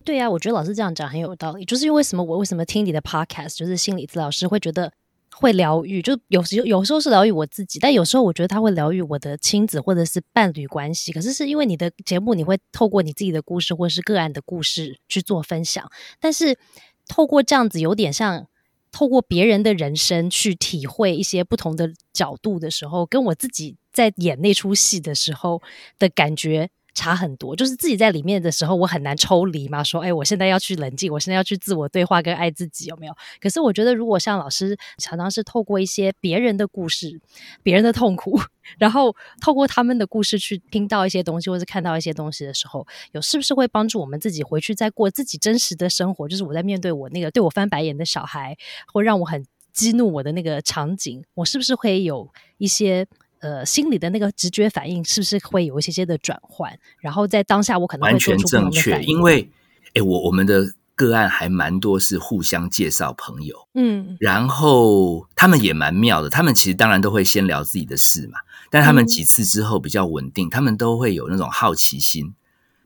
[0.05, 1.65] 对呀，我觉得老师这样讲很有道理。
[1.65, 2.25] 就是因为什么？
[2.25, 4.93] 我为什么听你的 podcast，就是心理治疗师会觉得
[5.31, 6.01] 会疗愈？
[6.01, 11.13] 就有时有时候是疗愈我自己，但有时候我觉得他会疗愈我的亲子或者是伴侣关系。
[11.13, 16.59] 可是是因为你的节目，你会透过你自己的故事或者是个案的故事去做分享，但是
[17.07, 18.47] 透过这样子，有点像。
[18.91, 25.63] 透过别人的人生去体会一些不同的角度的时候，跟我自己在演那出戏的时候
[25.99, 26.71] 的感觉。
[26.99, 29.85] 差很多，就是自己在里面的时候，我很难抽离嘛。
[29.85, 33.15] 说，哎，我现在要去冷静，我现在要去自我对话跟爱自己，有没有？
[33.41, 37.21] 可是我觉得，如果像老师常常是透过一些别人的故事、
[37.63, 38.41] 别人的痛苦，
[38.79, 46.27] 然后透过他们的故事去听到一些东西，或是看到一些东西的时候，有是不是会帮助我们自己回去再过自己真实的生活？
[46.27, 48.57] 就是我在面对我那个对我翻白眼的小孩，
[48.93, 53.07] 或让我很激怒我的那个场景，我是不是会有一些？
[53.41, 56.77] 呃，心里的那个直觉反应是不是会有一些些的转换？
[57.01, 59.49] 然后在当下，我可能完全正确，因为
[59.95, 72.35] 哎，我我们的个案还蛮多是互相介绍朋友，嗯，然后他们也蛮妙的，他们其实当然都会先聊自己的事嘛，但他们几次之后比较稳定，他们都会有那种好奇心，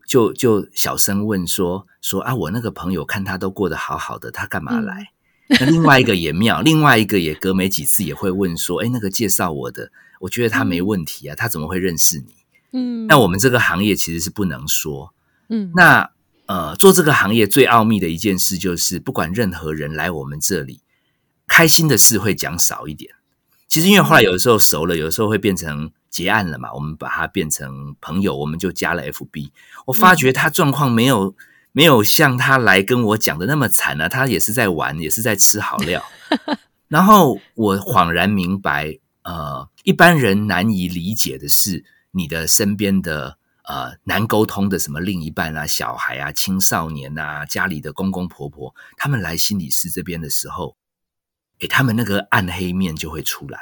[0.05, 5.12] 就就小声问说说啊，我那个朋友看他都过得好好的，他干嘛来？
[5.59, 9.91] 那另外一个也妙，另外一个也隔没几次也会问说，哎，那个介绍我的。
[10.19, 12.35] 我觉得他没问题啊，他怎么会认识你？
[12.71, 15.13] 嗯，那我们这个行业其实是不能说，
[15.49, 16.11] 嗯，那
[16.45, 20.79] 呃，做这个行业最奥秘的一件事就是，不管任何人来我们这里，
[21.45, 23.13] 开心的事会讲少一点。
[23.67, 29.51] 其实因为后来有的时候熟了，有的时候会变成结案了嘛，我们把它变成朋友，我们就加了 FB。
[29.87, 31.35] 我发觉他状况没有
[31.73, 36.01] 没有像他来跟我讲的那么惨啊，他也是在玩，也是在吃好料。
[36.87, 38.99] 然后我恍然明白。
[39.23, 50.75] 呃，一般人难以理解的是，你的身边的呃难沟通的什么另一半啊、小孩啊、青少年啊、家里的公公婆婆，他们来心理师这边的时候，
[51.59, 53.59] 诶，他们那个暗黑面就会出来。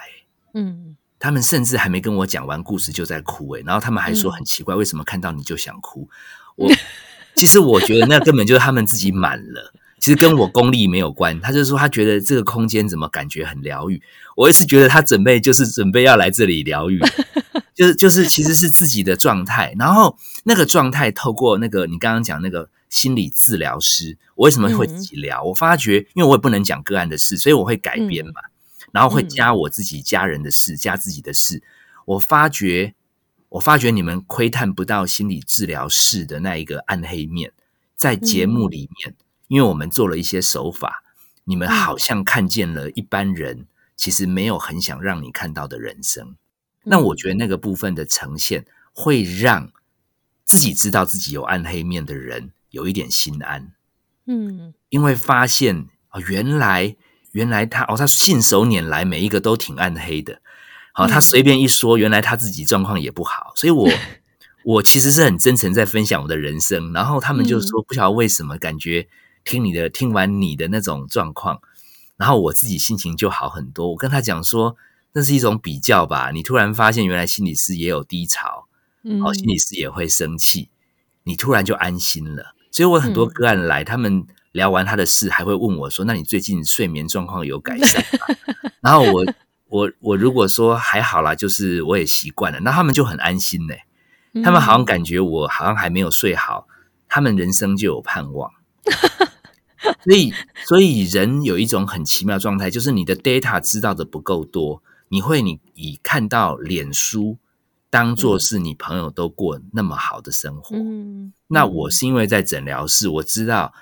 [0.55, 6.09] 嗯，他们甚至还没跟我讲完故事就在哭诶，然后他们还说很奇怪，为什么看到你就想哭？
[6.55, 6.67] 我
[7.35, 11.39] 其实我觉得那根本就是他们自己满了，其实跟我功力没有关。
[11.41, 14.01] 他就说他觉得这个空间怎么感觉很疗愈，
[14.35, 16.99] 我也是觉得他准备就是准备要来这里疗愈，
[17.73, 25.43] 就是就是其实是自己的状态，然后那个状态透过那个你刚刚讲那个心理治疗师，我为什么会自己聊？
[25.43, 28.33] 我发觉因为我也不能讲个案的事，所以我会改编嘛。
[28.91, 31.63] 然后会加我自己家人的事，加自己的事。
[32.03, 32.93] 我发觉，
[33.51, 37.51] 我发觉你们窥探不到心理治疗室的那一个暗黑面，
[37.95, 39.15] 在节目里面，
[39.47, 41.03] 因为我们做了一些手法，
[41.43, 46.35] 你们好像看见了一般人其实没有很想让你看到的人生。
[46.83, 49.71] 那我觉得那个部分的呈现，会让
[50.45, 53.73] 自己知道自己有暗黑面的人有一点心安。
[54.25, 56.95] 嗯，因为发现啊，原来。
[57.33, 60.41] 原来他哦，他信手拈来，每一个都挺暗黑的。
[60.93, 63.53] 好，他随便一说，原来他自己状况也不好。
[63.55, 63.89] 所以， 我
[64.63, 66.93] 我其实是很真诚在分享我的人生。
[66.93, 69.07] 然后他们就说，不晓得为什么，感觉
[69.43, 71.61] 听你的，听完你的那种状况，
[72.17, 73.91] 然后我自己心情就好很多。
[73.91, 74.75] 我跟他讲说，
[75.13, 76.31] 那是一种比较吧。
[76.31, 78.67] 你突然发现，原来心理师也有低潮，
[79.23, 80.69] 好，心理师也会生气，
[81.23, 82.53] 你突然就安心了。
[82.71, 84.25] 所以我很多个案来，他们。
[84.51, 88.35] 聊完他的事，还会问我说：“那你最近睡眠状况有改善吗？”
[88.83, 89.25] 然后我
[89.71, 93.73] 我我如果说还好啦，就是我也习惯了，那他们就很安心呢。
[94.43, 96.67] 他们好像感觉我好像还没有睡好，
[97.07, 98.51] 他们人生就有盼望。
[100.03, 100.33] 所以，
[100.65, 107.37] 所以人有一种很奇妙状态，就是你的 data 知道的不够多，你会你以看到脸书
[107.89, 110.75] 当做是你朋友都过那么好的生活。
[110.75, 113.73] 嗯，那我是因为在诊疗室，我知道。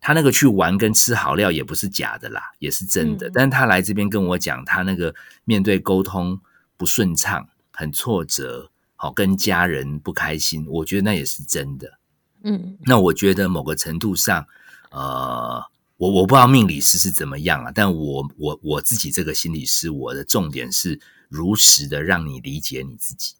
[0.00, 3.30] 他那个去玩跟吃好料也不是假的啦，也是真的。
[3.30, 6.40] 但是他来这边跟我讲，他那个面对沟通
[6.76, 11.98] 不顺畅，很挫折，好跟家人不开心，我觉得那也是真的。
[12.42, 14.46] 嗯，那我觉得某个程度上，
[14.90, 15.62] 呃，
[15.98, 23.34] 我我不知道命理师是怎么样啊，但我我我自己这个心理师，我的重点是如实的让你理解你自己。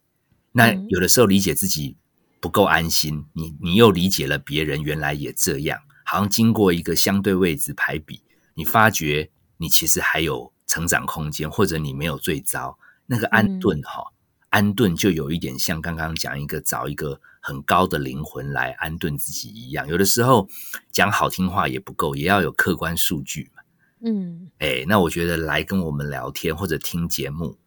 [0.51, 1.97] 那有的时候理解自己
[2.39, 5.79] 不够安心，你你又理解了别人，原来也这样。
[6.11, 8.21] 好像经过一个相对位置排比，
[8.53, 12.77] 你发觉你其实还有成长空间，或者你没有最糟。
[13.05, 14.03] 那个安顿哈，
[14.49, 19.87] 安顿就有一点像刚刚讲一个找一个很高的灵魂来安顿自己一样。
[19.87, 20.49] 有的时候
[20.91, 23.63] 讲好听话也不够，也要有客观数据嘛。
[24.03, 27.57] 嗯，哎，那我觉得来跟我们聊天或者听节目，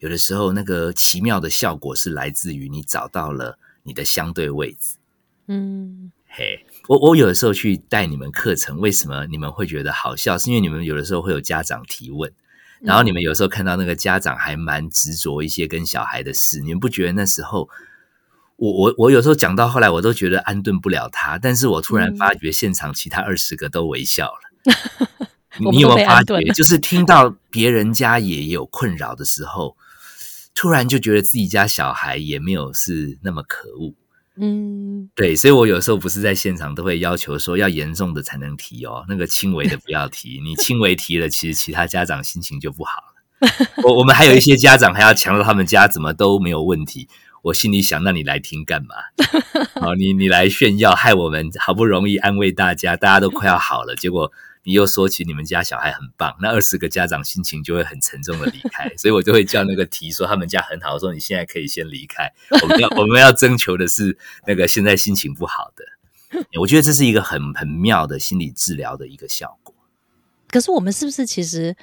[0.00, 4.98] 有的时候那个奇妙的效果是来自于你找到了你的相对位置。
[5.46, 6.12] 嗯。
[6.36, 10.36] 嘿，我我有的时候去带你们课程，为什么你们会觉得好笑？
[10.36, 12.32] 是因为你们有的时候会有家长提问，
[12.80, 17.68] 然后你们有时候看到那个家长还蛮执着一些跟小孩的事，你们不觉得那时候，
[18.56, 24.40] 我我我有时候讲到后来，我都觉得安顿不了他，但是我突然发觉现场其他二十个都微笑了。
[25.70, 29.76] 你有没有发觉， 就是听到别人家也有困扰的时候，
[30.52, 33.94] 突然就觉得自己家小孩也没有是那么可恶。
[34.36, 40.40] 嗯，对，所以我有时候不是在现场都会要求说要严重的才能提哦，那个轻微的不要提。
[40.42, 43.48] 你轻微提了，其实其他家长心情就不好了。
[43.84, 47.08] 我我们还有一些家长还要强调他们家怎么都没有问题，
[47.42, 48.94] 我心里想，那你来听干嘛？
[49.80, 54.32] 好，你你来炫耀，害我们好不容易安慰大家，大家都快要好了，结果。
[54.66, 62.32] 你又说起你们家小孩很棒，那二十个家长心情就会很沉重的离开， 所以我就会叫那个提说他们家很好，说你现在可以先离开。
[62.62, 65.84] 我们要我们要征求的是那个现在心情不好的。
[66.58, 69.74] 我觉得这是一个很很妙的心理治疗的一个效果。
[70.48, 71.76] 可是我们是不是其实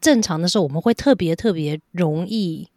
[0.00, 2.68] 正常的时候，我们会特别特别容易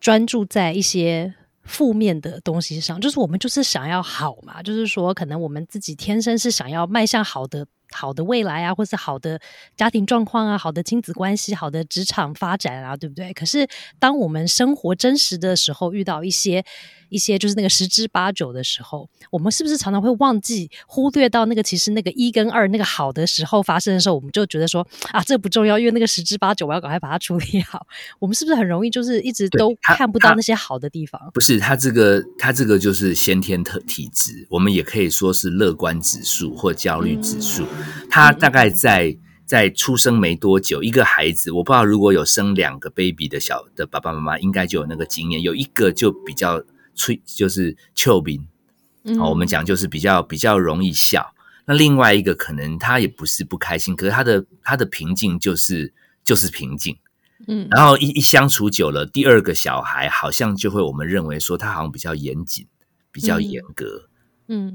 [0.00, 3.00] 专注在一些负面的东西上？
[3.00, 7.66] 就是我们就是想要好嘛，就是说可能我们自己天生是想要迈向好的。
[7.94, 9.40] 好的未来啊，或是好的
[9.76, 13.32] 家庭状况啊，好的亲子关系，好的职场发展啊，对不对？
[13.32, 13.66] 可是
[13.98, 16.64] 当我们生活真实的时候，遇到一些
[17.08, 27.86] 一些就是那个十之八九的时候，我们是不是常常会忘记忽略到那个其实那个一跟二那个好的时候发生的时候，我们就觉得说啊，这不重要，因为那个十之八九我要赶快把它处理好。
[28.18, 31.20] 我们是不是很容易就是一直都看不到那些好的地方？
[31.32, 37.66] 不是，他这个他这个就是先天特体质，我们也可以说是乐观指数或焦虑指数。
[38.10, 45.42] 他大概在在出生没多久，一个孩子，我不知道如果有生两个 baby 的小的爸爸妈妈，应该就有那个经验。
[45.42, 46.62] 有一个就比较
[46.94, 48.46] 脆，就是丘兵，
[49.18, 51.34] 好，我们讲就是比较比较容易笑。
[51.66, 56.96] 那另外一个可能他也不是不开心，可是他的他的平静就是就是平静，
[57.46, 62.66] 嗯，然后一一相处久了，第二个小孩好像就会我们认为说他好像比较严谨，
[63.10, 64.10] 比较严格，嗯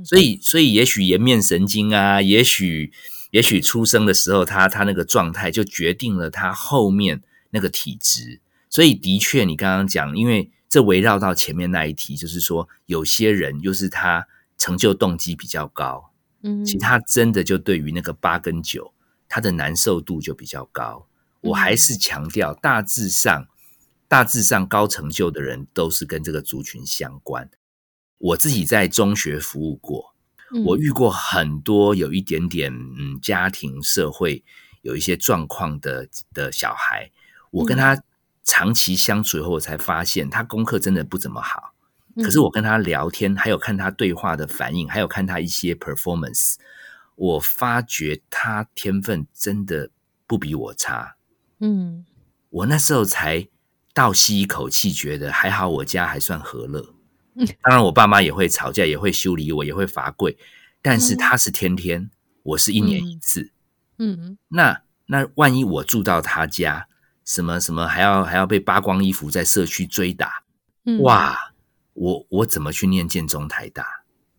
[0.04, 2.92] 所以所以也许颜面神经啊，也许
[3.32, 8.40] 也许出生的时候他他那个状态就决定了他后面那个体质。
[8.70, 16.12] 所以的确，你刚刚讲，因为这围绕到前面那一题，就是说有些人就是他成就动机比较高，
[16.44, 18.94] 嗯，其实他真的就对于那个八跟九，
[19.28, 21.08] 他的难受度就比较高。
[21.42, 23.48] 我还是强调，大致上，
[24.08, 27.50] 大致上高成就的人都是跟这个族群相关。
[28.20, 30.14] 我自己在中学服务过，
[30.54, 34.44] 嗯我遇过很多有一点点嗯家庭社会
[34.84, 37.10] 有一些状况的的小孩，
[37.52, 38.02] 我跟他
[38.44, 41.74] 长期相处以后，我才发现他功课真的不怎么好。
[42.16, 46.56] 嗯可是我跟他聊天，还有看他对话的反应，还有看他一些 performance，
[47.16, 49.90] 我发觉他天分真的
[50.28, 51.16] 不比我差。
[51.60, 52.06] 嗯
[52.50, 53.48] 我那时候才
[53.94, 56.94] 倒吸一口气，觉得还好，我家还算和乐。
[57.40, 60.38] 嗯 当然，我爸妈也会吵架，也会修理我，也会罚跪，
[60.82, 62.10] 但是嗯他是天天，
[62.44, 63.52] 我是一年一次。
[63.98, 66.88] 嗯那那万一我住到他家，
[67.26, 70.44] 什么什么还要还要被扒光衣服在社区追打，
[70.86, 71.38] 嗯，哇！
[71.94, 73.86] 我我怎么去念建中台大？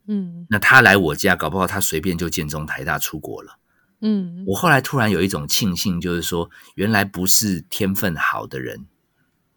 [0.06, 3.58] 嗯那他来我家，搞不好他随便就建中台大出国了。
[4.00, 8.86] 嗯我后来突然有一种庆幸，就是说，原来不是天分好的人，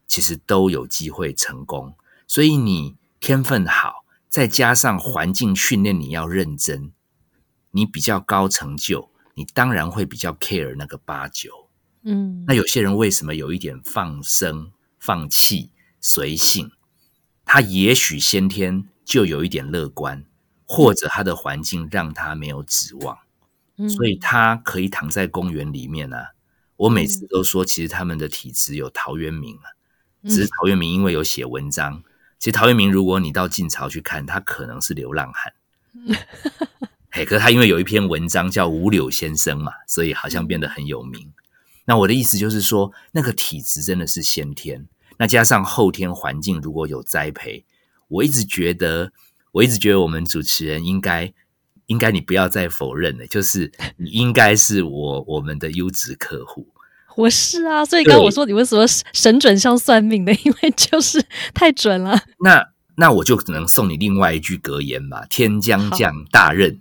[0.05, 1.95] 其实都有机会成功。
[2.27, 6.91] 所以你天分好，再加上环境训练你要认真，
[7.71, 11.69] 你比较高成就，你当然会比较 care 那个八九。
[12.03, 15.71] 嗯，那有些人为什么有一点放生、放弃、
[16.01, 16.69] 随性？
[17.45, 20.25] 他也许先天就有一点乐观，
[20.65, 23.17] 或者他的环境让他没有指望。
[23.77, 26.31] 嗯所以他可以躺在公园里面啊。
[26.75, 29.71] 我每次都说，其实他们的体质有陶渊明啊，
[30.27, 32.03] 只是陶渊明因为有写文章。
[32.43, 35.53] 其实陶渊明，如果你到晋朝去看，他可能是流浪汉。
[37.09, 41.31] 嘿，可是他因为有一篇文章叫《五柳先生》嘛，所以好像变得很有名。
[41.85, 44.85] 那我的意思就是说，那个体质真的是先天，
[45.17, 47.63] 那加上后天环境如果有栽培，
[48.09, 49.13] 我一直觉得，
[49.53, 51.33] 我一直觉得我们主持人应该，
[51.85, 56.67] 应该你不要再否认了，就是你应该是我我们的优质客户。
[57.15, 62.19] 我是啊，所以刚刚我说你为什么神准像算命的，因为就是 太准了。
[62.39, 66.79] 那那我就只能送你另外一句格言吧：天将降大任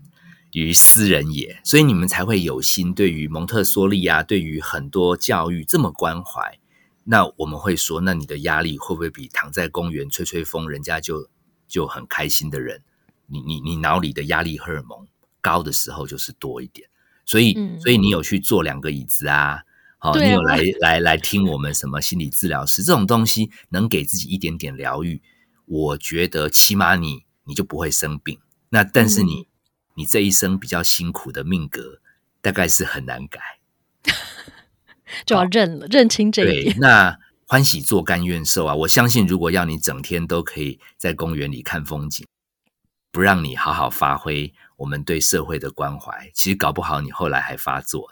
[0.53, 1.61] 于斯人也。
[1.65, 6.59] 所以你们才会有心对于蒙特梭利啊，对于很多教育这么关怀。
[7.05, 11.29] 那我们会说，那你的压力会不会比躺在公园吹吹风，人家就
[11.67, 12.83] 就很开心的人，
[13.27, 15.07] 你你你脑里的压力荷尔蒙
[15.41, 16.89] 高的时候就是多一点。
[17.27, 19.63] 所以，嗯所以你有去坐两个椅子啊？
[20.03, 25.23] 好、对啊你有来来来听我们什么心理治疗师这种东西，能给自己一点点疗愈，
[25.65, 28.41] 我觉得起码你你就不会生病。
[28.71, 29.47] 那但是你、
[29.95, 32.01] 你这一生比较辛苦的命格，
[32.41, 33.41] 大概是很难改。
[35.25, 38.75] 就要认了，认清这一对点。，那欢喜做甘愿受啊！
[38.75, 42.27] 我相信，如果要你整天都可以在公园里看风景，
[43.13, 48.11] 不让你好好发挥我们对社会的关怀，其实搞不好你后来还发作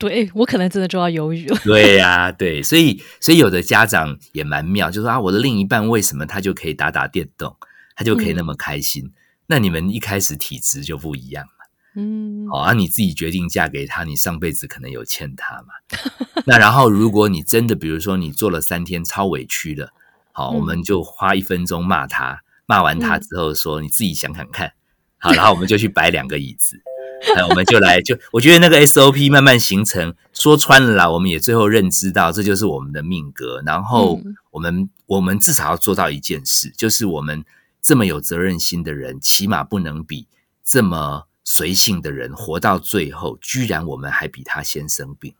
[0.00, 1.56] 对我可能真的就要犹豫了。
[1.62, 7.54] 对呀、对，所以所以有的家长也蛮妙，就说啊，我的另一半为什么他就可以打打电动，
[7.94, 9.12] 他就可以那么开心？
[9.46, 11.64] 那你们一开始体质就不一样嘛，
[11.96, 16.42] 嗯，哦，啊，你自己决定嫁给他，你上辈子可能有欠他嘛。
[16.46, 19.92] 那然后如果你真的，比如说你做了三天超委屈了，
[20.32, 24.72] 好，嗯我们就花一分钟骂他，骂完他之后说、你自己想想看，
[25.18, 26.80] 好，然后我们就去摆两个椅子。
[27.36, 33.62] 哎，我们就来就，我觉得那个 SOP 慢慢形成，说穿了啦，我们也最后认知到这就是我们的命格。
[33.66, 37.44] 然后嗯我们、我们至少要做到一件事，就是我们
[37.82, 40.26] 这么有责任心的人，起码不能比
[40.64, 45.34] 这么随性的人活到最后，居然我们还比他先生病，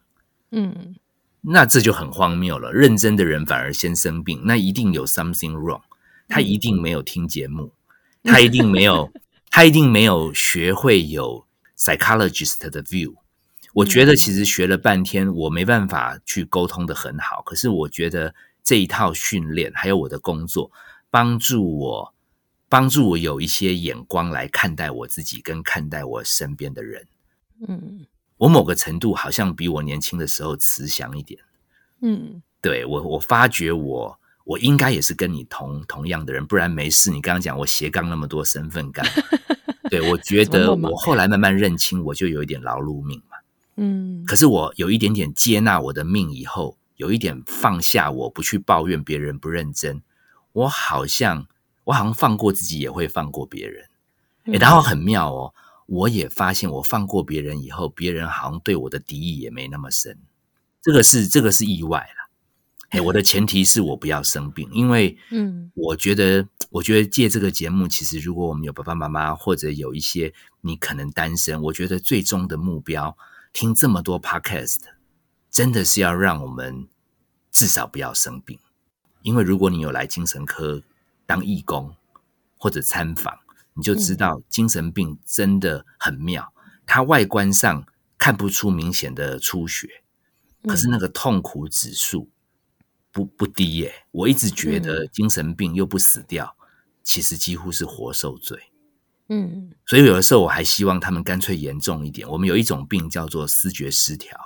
[0.51, 0.95] 嗯
[1.41, 2.71] 那这就很荒谬了。
[2.71, 5.81] 认真的人反而先生病，那一定有 something wrong，
[6.27, 7.73] 他一定没有听节目，
[8.23, 9.11] 他一定没有，
[9.49, 11.45] 他一定没有学会有
[11.81, 13.15] psychologist 的 view。
[13.73, 17.41] 我觉得其实学了半天，我没办法去沟通的很好。
[17.41, 20.69] 可是我觉得这一套训练，还有我的工作，
[21.09, 22.13] 帮助我，
[22.67, 27.07] 帮助我有一些眼光来看待我自己，跟看待我身边的人。
[27.67, 28.05] 嗯
[28.37, 31.39] 我某个程度好像比我年轻的时候慈祥一点。
[32.01, 37.09] 嗯对我，我发觉我我应该也是跟你同同样的人，不然没事。
[37.09, 39.11] 你刚刚讲我斜杠那么多身份干嘛，
[39.91, 43.35] 对我觉得我后来慢慢认清，我就有一点劳碌命嘛。
[43.75, 50.01] 嗯可是我有一点点接纳我的命以后，有一点放下，我不去抱怨别人不认真，
[50.53, 51.45] 我好像
[51.83, 53.85] 我好像放过自己，也会放过别人。
[54.45, 55.53] 诶然后很妙哦，
[55.87, 60.17] 我也发现我放过别人以后，别人好像对我的敌意也没那么深。
[60.81, 62.20] 这个是这个是意外啦。
[62.91, 65.71] 哎，我的前提是我不要生病，因为嗯。
[65.73, 73.17] 我觉得，我觉得借这个节目，其实如果我们有爸爸妈妈，或者有一些你可能单身，我觉得最终的目标，
[73.53, 74.79] 听这么多 podcast，
[75.49, 76.87] 真的是要让我们
[77.49, 78.59] 至少不要生病。
[79.21, 80.83] 因为如果你有来精神科
[81.25, 81.95] 当义工
[82.57, 83.39] 或者参访，
[83.73, 86.53] 你就知道精神病真的很妙，
[86.85, 87.85] 它外观上
[88.17, 90.03] 看不出明显的出血，
[90.63, 92.29] 可是那个痛苦指数
[93.11, 93.93] 不不低耶。
[94.11, 96.55] 我一直觉得精神病又不死掉，
[97.03, 98.57] 其实几乎是活受罪。
[99.29, 102.27] 嗯所以有的时候我还希望他们干脆严重一点。
[102.29, 104.37] 我们有一种病叫做思觉失调，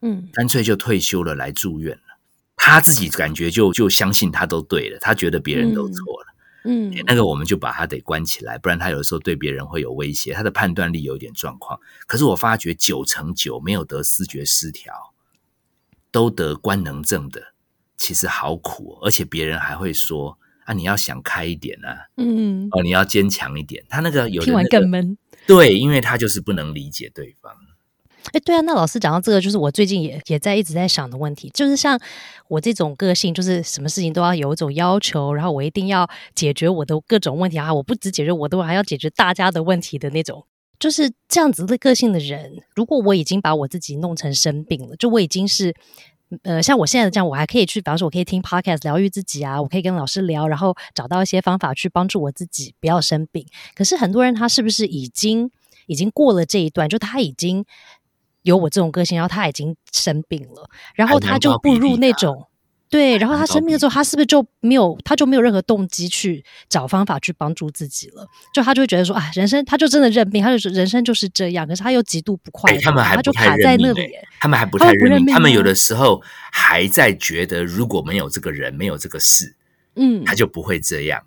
[0.00, 2.18] 嗯干脆就退休了来住院了。
[2.56, 6.26] 他自己感觉就就相信他都对了，他觉得别人都错了。
[6.64, 11.80] 嗯那个我们就把他得关起来，不然他有的时候对别人会有威胁，他的判断力有点状况。
[12.06, 15.14] 可是我发觉九成九没有得思觉失调，
[16.10, 17.54] 都得官能症的，
[18.00, 23.84] 其实好苦、哦，而且别人还会说啊，你要想开一点啊，嗯，哦，你要坚强一点。
[23.90, 25.18] 他那个有的、听完更闷。
[25.46, 27.52] 对，因为他就是不能理解对方。
[28.32, 32.00] 哎，对啊，那老师讲到这个，就是我最近也也在一直在想的问题，就是像
[32.48, 40.46] 我这种个性，就是什么事情都要有一种要求，然后我一定要解决我的各种问题啊，我不只解决我的，我还要解决大家的问题的那种，
[40.78, 42.62] 就是这样子的个性的人。
[42.74, 45.74] 如果我已经把我自己弄成生病了，就我已经是。
[46.44, 53.44] 呃，像我现在的这样，我还可以去，比方说，我可以听 podcast 疗愈自己啊，我可以跟老师聊，然后找到一些方法去帮助我自己不要生病。
[53.74, 55.50] 可是很多人他是不是已经
[55.86, 57.64] 已经过了这一段，就他已经
[58.42, 62.46] 有我这种个性，然后他已经生病了，然后他就步入那种
[62.90, 68.26] 对，然后他生病的时候，他是不是就没有他就没有任何动机去找方法去帮助自己了？
[68.52, 73.94] 就他就会觉得说啊，人生他就真的认命，他就说人生就是这样，可是他又极度不快哎，乐，他们还不太认命。
[74.40, 76.20] 他们还不太认命，他们有的时候
[76.50, 79.54] 还在觉得，如果没有这个人，没有这个事，
[79.94, 81.22] 嗯他就不会这样。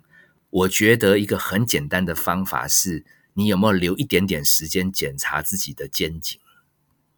[0.50, 6.38] 我觉得一个很简单的方法是，你有没有留一点点时间检查自己的肩颈？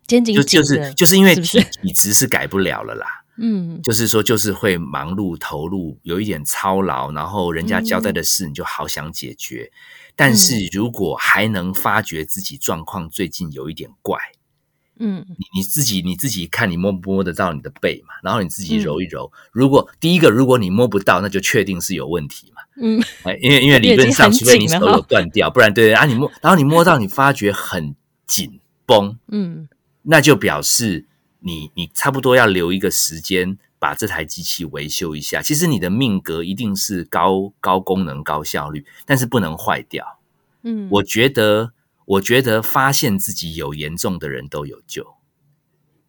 [0.07, 3.25] 肩颈就就是就是因为体是不是体质是改不了了啦。
[3.39, 3.81] 嗯。
[3.83, 9.71] 就是说，就是会忙碌投入，有一点操劳，然后人家交代的事，你就好想解决。
[10.15, 10.37] 但嗯。
[10.37, 14.19] 是如果还能发觉自己状况最近有一点怪，
[14.99, 15.25] 嗯。
[15.29, 19.31] 你你自己你自己看你摸不摸得到你的背嘛，然后你自己嗯揉一揉。
[19.53, 22.63] 如果第一个，如果你摸不到，那就确定是有问题嘛。
[22.81, 23.03] 嗯。
[23.25, 27.95] 哎，因为因为理论上， 除非你手有断掉，不然对啊，你摸，然后你摸到你发觉很
[28.27, 29.69] 紧绷，嗯。
[30.09, 31.05] 那就表示
[31.47, 35.41] 你你差不多要留一个时间把这台机器维修一下。
[35.41, 40.19] 其实你的命格一定是高高功能高效率，但是不能坏掉。
[40.63, 41.73] 嗯，我觉得，
[42.05, 45.15] 我觉得发现自己有严重的人都有救。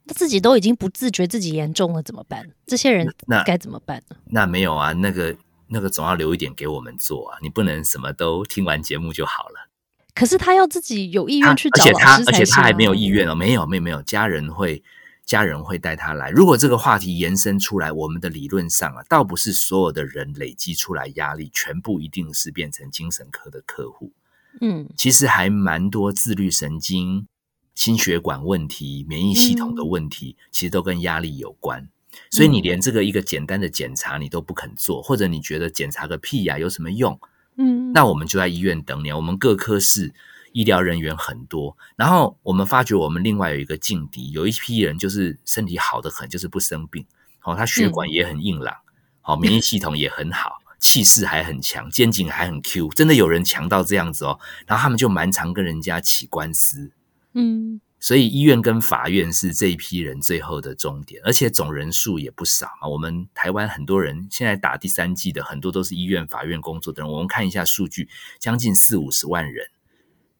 [0.07, 2.49] 他自己都已经不自觉自己严重了，怎么办？
[2.65, 4.15] 这些人那该怎么办呢？
[4.31, 5.35] 那没有啊，那个
[5.67, 9.69] 那个总要留一点给我们做啊，你不能什么都听完节目就好了。
[10.15, 12.33] 可是他要自己有意愿去找而且他而。
[12.33, 14.81] 且他还没有意愿哦，没有没有没有，家人会
[15.27, 16.31] 家人会带他来。
[16.31, 24.13] 如果这个话题延伸出来，我们的理论上啊，倒不是所有的人累积出来压力，全部一定是变成精神科的客户。
[24.59, 27.27] 嗯其实还蛮多自律神经、
[27.75, 31.87] 心血管问题、免疫系统的问题，其实都跟压力有关。
[32.31, 37.19] 所以你连这个一个简单的检查你都不肯做，或者你觉得检查个屁呀、有什么用？
[37.57, 39.11] 嗯，那我们就在医院等你。
[39.11, 40.13] 我们各科室
[40.57, 47.05] 医疗人员很多，然后我们发觉我们另外有一个劲敌，有一批人就是身体好的很，就是不生病，
[47.43, 48.75] 哦，他血管也很硬朗，
[49.21, 54.39] 好、 免疫系统也很好，气势还很强，肩颈还很 Q，真的有人强到这样子哦。
[54.65, 56.91] 然后他们就蛮常跟人家起官司，
[57.35, 62.87] 嗯所以医院跟法院是这一批人最后的终点，而且总人数也不少嘛。
[62.87, 67.11] 我们台湾很多人现在打第三季的，很多都是医院、法院工作的人。
[67.11, 69.67] 我们看一下数据，将近四五十万人。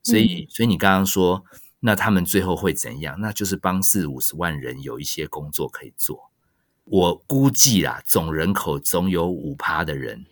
[0.08, 1.44] 所以，所以你刚刚说，
[1.82, 3.20] 那他们最后会怎样？
[3.20, 6.32] 那就是帮四五十万人有一些工作可以做。
[6.86, 10.26] 我估计啦，总人口总有五趴的人，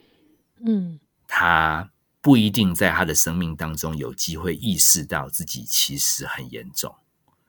[0.66, 6.96] 嗯他不一定在他的生命当中有机会意识到自己其实很严重。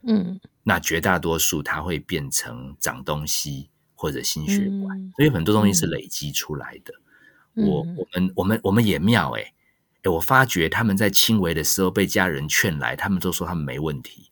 [0.02, 6.92] 嗯那绝大多数他会变成长东西或者心血管，嗯所以很多东西是嗯累积出来的。
[7.54, 9.54] 嗯我我们我们我们也妙诶、
[10.06, 14.30] 诶我发觉他们在轻微的时候被家人劝来，他们都说他们没问题。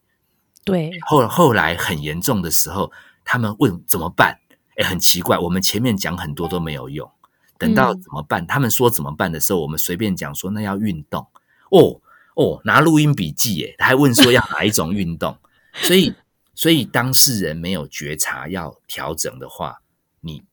[0.64, 2.92] 对，后后来很严重的时候，
[3.24, 4.38] 他们问怎么办？
[4.76, 7.10] 哎，很奇怪，我们前面讲很多都没有用，
[7.58, 8.46] 等到嗯怎么办？
[8.46, 11.26] 他们说怎么办的时候，我们随便讲说那要运动
[11.70, 12.00] 哦
[12.36, 15.36] 哦，拿录音笔记耶，还问说要哪一种运动，
[15.74, 16.14] 所以
[16.54, 19.80] 所以当事人没有觉察要调整的话，
[20.20, 20.44] 你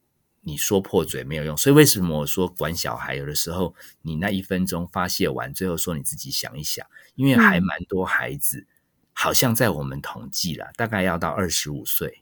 [0.41, 1.55] 你说破嘴没有用。
[1.55, 6.85] 所以为什么我说管小孩有的时候你那一分钟发泄完，最后说你自己想一想，
[7.15, 8.67] 因为还嗯蛮多孩子，
[9.13, 12.21] 好像在我们统计啦，大概要到二十五岁，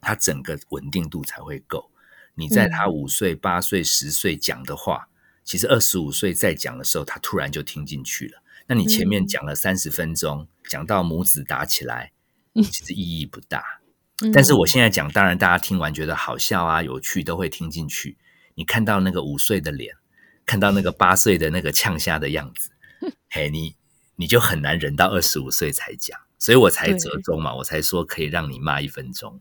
[0.00, 1.90] 他整个稳定度才会够。
[2.34, 5.08] 你在他五岁、八岁、十岁讲的话，
[5.44, 8.42] 其实二十五岁再讲的时候，他突然就听进去了。
[8.66, 12.12] 那你前面嗯讲了三十分钟，讲到母子打起来，
[12.54, 13.81] 嗯其实意义不大。
[14.22, 18.16] 嗯但是我现在讲，当然大家听完觉得好笑啊、有趣，都会听进去。
[18.54, 19.94] 你看到那个五岁的脸，
[20.46, 22.70] 看到那个八岁的那个呛下的样子，
[23.30, 23.74] 嘿，你
[24.16, 29.40] 你就很难忍到二十五岁才讲，所以我才折中嘛，我才说可以让你骂一分钟。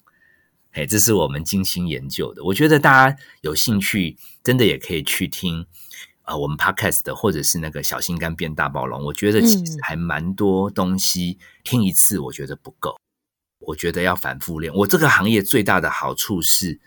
[0.71, 2.43] 嘿，这是我们精心研究的。
[2.43, 5.61] 我觉得大家有兴趣，真的也可以去听
[6.21, 9.03] 啊、呃我们 podcast 的，或者是那个小心肝变大暴龙。
[9.03, 12.97] 我觉得其实嗯还蛮多东西，听一次我觉得不够，
[13.61, 14.73] 我觉得要反复练。
[14.73, 16.79] 我这个行业最大的好处是，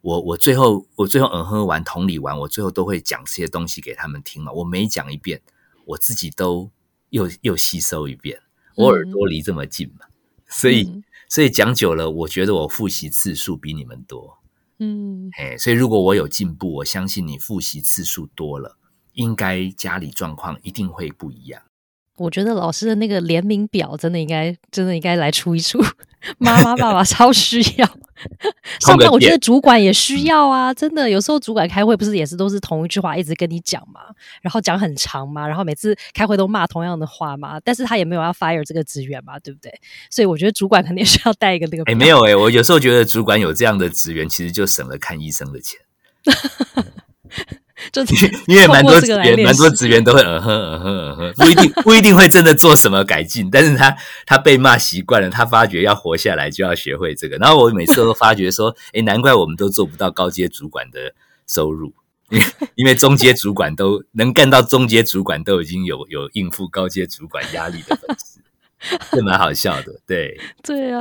[0.00, 4.52] 我我最后我最后嗯哼完同理完，我最后都会讲这些东西给他们听嘛。
[4.52, 5.40] 我每讲一遍，
[5.86, 6.70] 我自己都
[7.10, 8.40] 又又吸收一遍。
[8.76, 10.06] 我耳朵离这么近嘛，
[10.46, 10.84] 所以。
[10.84, 14.38] 嗯所以讲久了，我觉得我复习次数比你们多，
[14.78, 18.78] 嗯哎，所以如果我有进步，我相信你复习次数多了，
[19.12, 21.60] 应该家里状况一定会不一样。
[22.16, 25.78] 我觉得老师的那个联名表真的应该真的应该来出一出，
[26.38, 27.88] 妈妈爸爸超需要。
[28.80, 34.00] 上班我觉得主管也需要啊，真的有时候主管开会不是也是都是同一句话一直跟你讲嘛，
[34.42, 39.72] 然后讲很长嘛，然后每次开会都骂同样的话嘛，但是他也没有要 fire 这个职员嘛，对不对？
[40.10, 41.96] 所以我觉得主管肯定 需要带一个那个哎，表。
[41.96, 45.78] 没有哎，我有时候觉得主管有这样的职员，其实就省了看医生的钱，
[47.92, 57.36] 就是因为蛮多透过职员，这个来练蛮多习职员都会嗯哼嗯哼嗯哼，不一定 不一定会真的做什么改进，但是他他被骂习惯了，他发觉要活下来就要学会这个。
[57.36, 61.14] 然后我每次都发觉说，哎，难怪我们都做不到高阶主管的
[61.46, 61.92] 收入。
[62.30, 68.40] 因为因为中阶主管都能干到中阶主管，都已经有有应付高阶主管压力的本事，
[69.12, 69.98] 这蛮好笑的。
[70.06, 71.00] 对，对啊，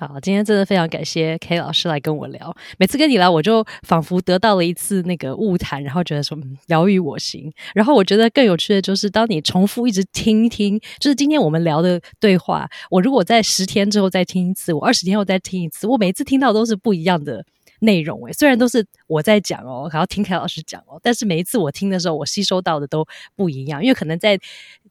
[0.00, 2.56] 好，今天真的非常感谢 K 老师来跟我聊。
[2.78, 7.52] 每次跟你聊，我就仿佛得到了一次那个误谈，然后觉得说嗯疗愈我心。
[7.74, 17.44] 然后我觉得更有趣的就是，当你重复一直听一听，就是今天我们聊的对话，我如果在十天之后再听一次，我二十天后再听一次，我每次听到都是不一样的。
[17.80, 24.38] 内容诶，虽然都是我在讲哦，还要听凯老师讲哦，但是每一次我听的时候，我吸收到的都不一样，因为可能在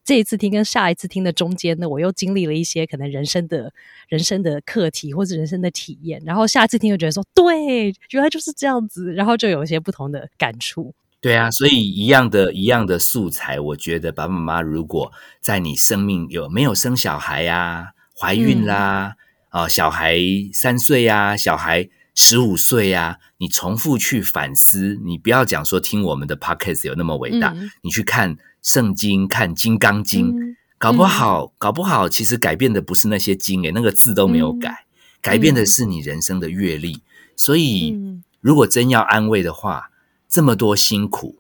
[0.03, 3.71] 这一次听跟下一次听的中间呢，我又经历了一些可能人生的
[4.07, 10.93] 人生的课题或者人生的体验，然后下次听又觉得说，对，原来就是这样子，然后就有一些不同的感触。
[11.21, 15.11] 对啊，所以一样的一样的素材，我觉得爸爸妈妈如果
[15.41, 19.15] 在你生命有没有生小孩呀、怀孕啦，
[19.49, 20.17] 啊、小孩
[20.53, 27.69] 三岁呀、小孩十五岁呀，你重复去反思，你不要讲说听我们的 podcast 有那么伟大，嗯。
[27.81, 34.85] 你去看圣经，看金刚经，嗯搞不好，搞不好，其实改变的不是那些经诶，那个字都没有改，
[35.21, 37.01] 改变的是你人生的阅历。
[37.35, 38.23] 所以，嗯。
[38.41, 39.91] 如果真要安慰的话，
[40.29, 41.39] 这么多辛苦，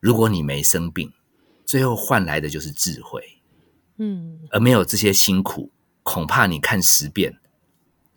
[0.00, 1.12] 如果你没生病，
[1.66, 3.22] 最后换来的就是智慧，
[3.98, 5.70] 嗯，而没有这些辛苦，
[6.02, 7.38] 恐怕你看十遍，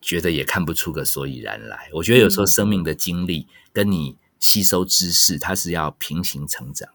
[0.03, 1.89] 觉得也看不出个所以然来。
[1.93, 6.89] 我觉得有时候嗯生命的经历跟你吸收知识，它是要平行成长。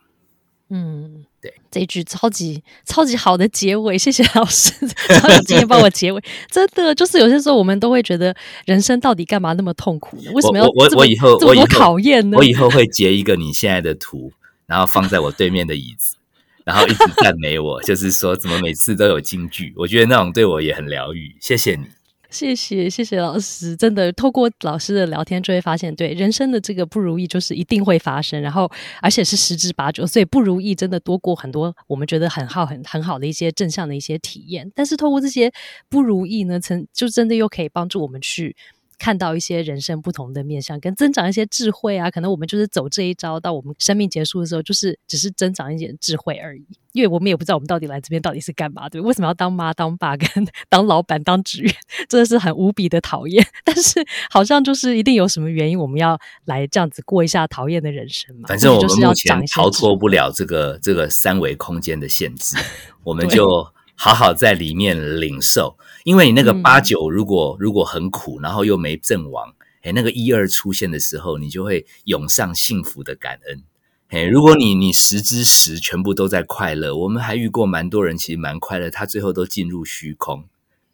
[0.70, 4.70] 嗯，对，这一句超级超级好的结尾，谢谢老师，
[5.18, 6.22] 超有经验帮我结尾。
[6.52, 8.36] 真的，就是有些时候我们都会觉得，
[8.66, 10.30] 人生到底干嘛那么痛苦呢？
[10.34, 12.36] 为什么要我我以后我以后考验呢？
[12.36, 14.30] 我以后会截一个你现在的图，
[14.66, 16.16] 然后放在我对面的椅子，
[16.66, 21.34] 然后一直赞美我，就是说怎么每次都有金句，我觉得那种对我也很疗愈。
[21.40, 21.86] 谢谢你。
[22.30, 28.70] 谢谢谢谢老师，真的透过老师的聊天，就会发现，对人生的这个不如意，就是一定会发生，然后
[29.00, 34.70] 而且是十之八九，所以不如意真的多过很多我们觉得很好很很好的一些正向的一些体验。
[34.74, 35.50] 但是透过这些
[35.88, 38.54] 不如意呢，曾就真的又可以帮助我们去
[38.99, 42.11] 看到一些人生不同的面向，跟增长一些智慧啊。
[42.11, 46.66] 可能我们就是走这一招，到我们生命结束的时候，就是只是增长一点智慧而已。
[46.92, 49.01] 因为我们也不知道我们到底来这边到底是干嘛，对？
[49.01, 50.28] 为什么要当妈、当爸、跟
[50.68, 51.72] 当老板、当职员？
[52.09, 53.46] 真的是很无比的讨厌。
[53.64, 58.49] 但是好像就是一定有什么原因，我们要来这样子过一下讨厌的人生嘛。
[58.49, 62.57] 反正我们目前逃脱不了这个这个三维空间的限制，
[63.05, 65.76] 我们就好好在里面领受。
[66.05, 73.62] 因为你那个嗯八九如果如果很苦，然后又没阵亡，哎，那个一二出现的时候，你就会涌上幸福的感恩。
[74.09, 80.44] 哎，如果你你十之十全部都在快乐，我们还遇过蛮多人，其实蛮快乐，他最后都进入虚空。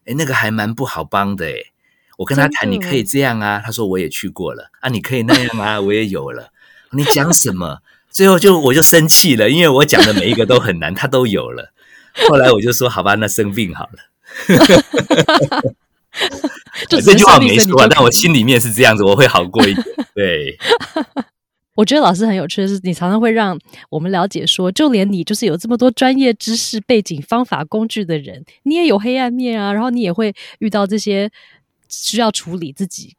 [0.05, 1.55] 哎，那个还蛮不好帮的哎。
[2.19, 6.51] 我跟他谈，你可以这样啊，他说我也去过了啊，你可以那样啊， 我也有了。
[6.93, 7.79] 你讲什么？
[8.11, 11.73] 最后就我就生气了，因为我讲的每一个都很难，他都有了。
[12.29, 14.14] 后来我就说好吧，那生病好了。
[16.89, 19.85] 这句话没说，但我心里面是这样子，我会好过一点。
[20.15, 20.57] 对。
[21.77, 23.59] 我觉得老师很有趣的是，你常常会让
[23.91, 29.73] 我们了解说，就连你就是有这么多专业知识背景、方法工具的人，你也有黑暗面啊。
[29.73, 31.29] 然后你也会遇到这些
[31.89, 33.17] 需要处理自己心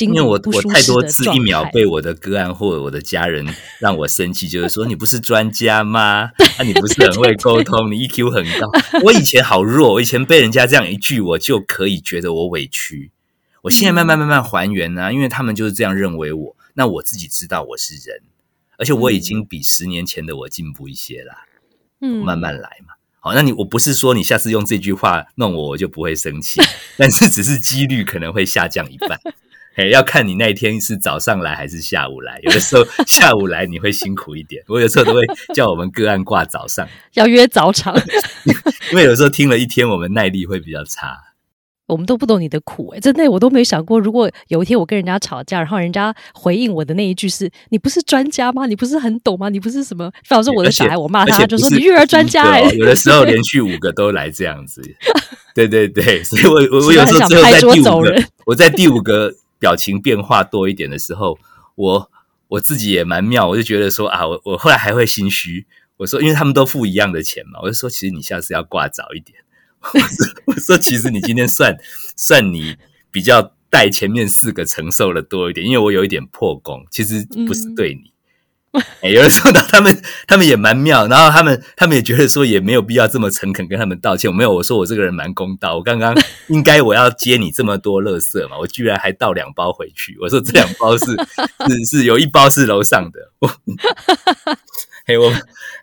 [0.00, 3.46] 因为我我太多次一秒被我的个案或者我的家人
[3.78, 6.30] 让我生气，就是说 你不是专家吗？
[6.58, 8.70] 啊，你不是很会沟通，你 EQ 很高。
[9.04, 13.10] 我以前好弱，我以前被人家这样一句，我就可以觉得我委屈。
[13.62, 16.56] 我现在慢慢慢慢还原呢，因为他们就是这样认为我。
[16.74, 18.22] 那我自己知道我是人，
[18.78, 21.44] 而且我已经比十年前的我进步一些啦。
[22.00, 22.94] 嗯，慢慢来嘛。
[23.20, 26.60] 好，那你我不是说你下次用这句话弄我，我就不会生气，
[26.96, 29.20] 但是只是几率可能会下降一半。
[29.76, 32.38] 哎，要看你那一天是早上来还是下午来。
[32.42, 35.20] 有的时候 下午来你会辛苦一点，我有时候都会
[35.54, 37.94] 叫我们个案挂早上， 要约早场，
[38.92, 41.18] 因为有时候听了一天，我们耐力会比较差。
[41.88, 48.64] 我们都不懂你的苦哎，真的我都没想过，如果有一天我跟人家吵架，然后人家回应我的那一句是“你不是专家吗？
[48.66, 49.50] 你不是很懂吗？
[49.50, 54.80] 你不是什么？”反正我的小孩，我骂他就说“你育儿专家”哎，有的时候连续五个都来这样子，
[55.54, 61.38] 对对对，所以我我我有时候只有在第五个，我在第五个表情变化多一点的时候，
[61.76, 62.10] 我
[62.48, 65.64] 我自己也蛮妙，我就觉得说啊，我我后来还会心虚，
[65.98, 69.38] 我说因为他们都付一样的钱嘛，我就说其实你下次要挂早一点。
[69.94, 71.76] 我说我说，其实你今天算
[72.18, 72.76] 算你
[73.12, 78.12] 比较带前面四个承受的多一点，因为我有一点破功，其实不是对你。
[79.02, 84.30] 哎，有的时候呢，他们他们也蛮妙，然后他们他们也觉得说也没有必要这么诚恳跟他们道歉。
[84.30, 86.14] 我没有，我说我这个人蛮公道，我刚刚
[86.48, 90.16] 应该我要接你这么多垃圾嘛，我居然还倒两包回去。
[90.20, 91.04] 我说这两包是
[91.68, 93.32] 是是有一包是楼上的。
[95.06, 95.32] 嘿，我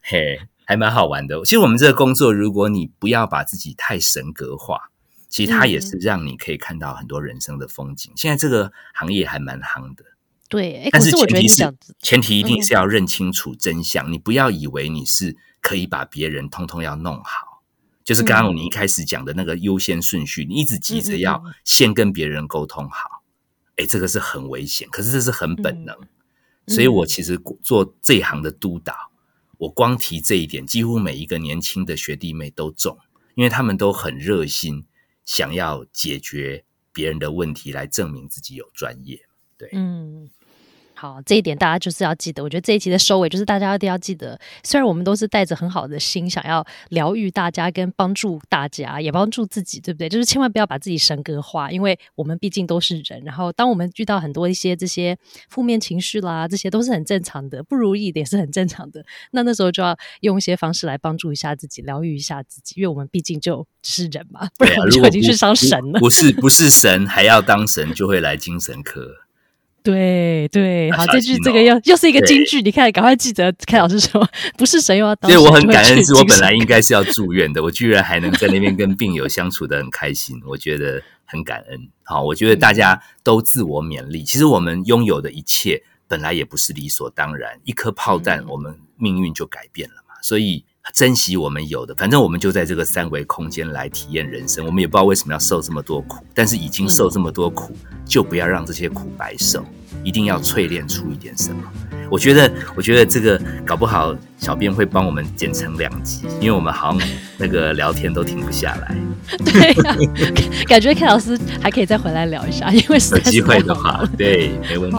[0.03, 0.39] 嘿。
[0.69, 1.41] 还蛮好玩的。
[1.45, 4.91] 其实我们这个工作，如果你不要把自己太神格化，
[5.27, 8.13] 其实它也是让你可以看到很多人生的风景。
[8.15, 10.03] 现在这个行业还蛮夯的，
[10.49, 10.89] 对。
[10.91, 14.11] 但是前提是，前提一定是要认清楚真相。
[14.11, 17.61] 你不要以为你是可以把别人通通要弄好，
[18.03, 23.23] 就是刚刚你一开始讲的那个优先顺序，你一直急着要先跟别人沟通好，
[23.75, 24.89] 哎，这个是很危险。
[24.89, 25.95] 可是这是很本能，
[26.67, 28.95] 所以我其实做这一行的督导。
[29.59, 32.97] 我光提这一点，几乎每一个年轻的学弟妹都中，
[33.35, 34.85] 因为他们都很热心，
[35.25, 39.19] 想要解决别人的问题，来证明自己有专业。
[39.57, 40.29] 对，嗯。
[40.99, 42.43] 好，这一点大家就是要记得。
[42.43, 50.09] 我觉得这一期的收尾就是大家一定要记得，虽然我们都是带着很好的心，想要疗愈大家跟帮助大家，也帮助自己，对不对？
[50.09, 53.23] 就是千万不要把自己神格化，因为我们毕竟都是人。
[53.23, 59.01] 然后，当我们遇到很多一些这些负面情绪啦，这些都是很正常的，不如意也是很正常的。
[59.31, 65.99] 那那时候就要用一些方式来帮助一下自己，疗愈一下自己，因为我们毕竟就是人嘛，不然就已经去当神了。
[66.01, 69.28] 不是不是神，还要当神，就会来精神科。
[69.83, 73.51] 对对，好，这句这个又又是一个金句，你看，赶快记得。
[73.65, 74.27] 看老师说，
[74.57, 75.31] 不是神又要当。
[75.31, 81.89] 所以我很感恩，是我本来应该是要住院的，我居然还能在那边跟病友相处的很开心，我觉得很感恩。
[82.03, 84.23] 好，我觉得大家都自我勉励。
[84.23, 90.15] 其实我们拥有的一切本来也不是理所当然，一颗炮弹，我们命运就改变了嘛。
[90.21, 90.65] 所以。
[90.93, 94.65] 珍惜我们有的，反正我们就在这个三维空间来体验人生。
[94.65, 97.75] 我们也不知道为什么要受这么多苦，但是已经受这么多苦，
[98.05, 99.63] 就不要让这些苦白受，
[100.03, 101.61] 一定要淬炼出一点什么。
[102.11, 108.95] 我觉得，我觉得这个搞不好，小编会帮我们剪成两集，因为我们好像那个聊天都停不下来。
[109.45, 109.95] 对呀，
[110.67, 114.97] 感觉 K 老师还可以再回来聊一下，因为有机会的话，对，没问题。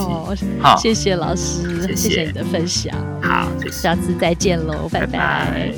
[0.61, 2.95] 好，谢谢老师，谢谢你的分享。
[3.20, 5.72] 好，下次再见喽，拜拜。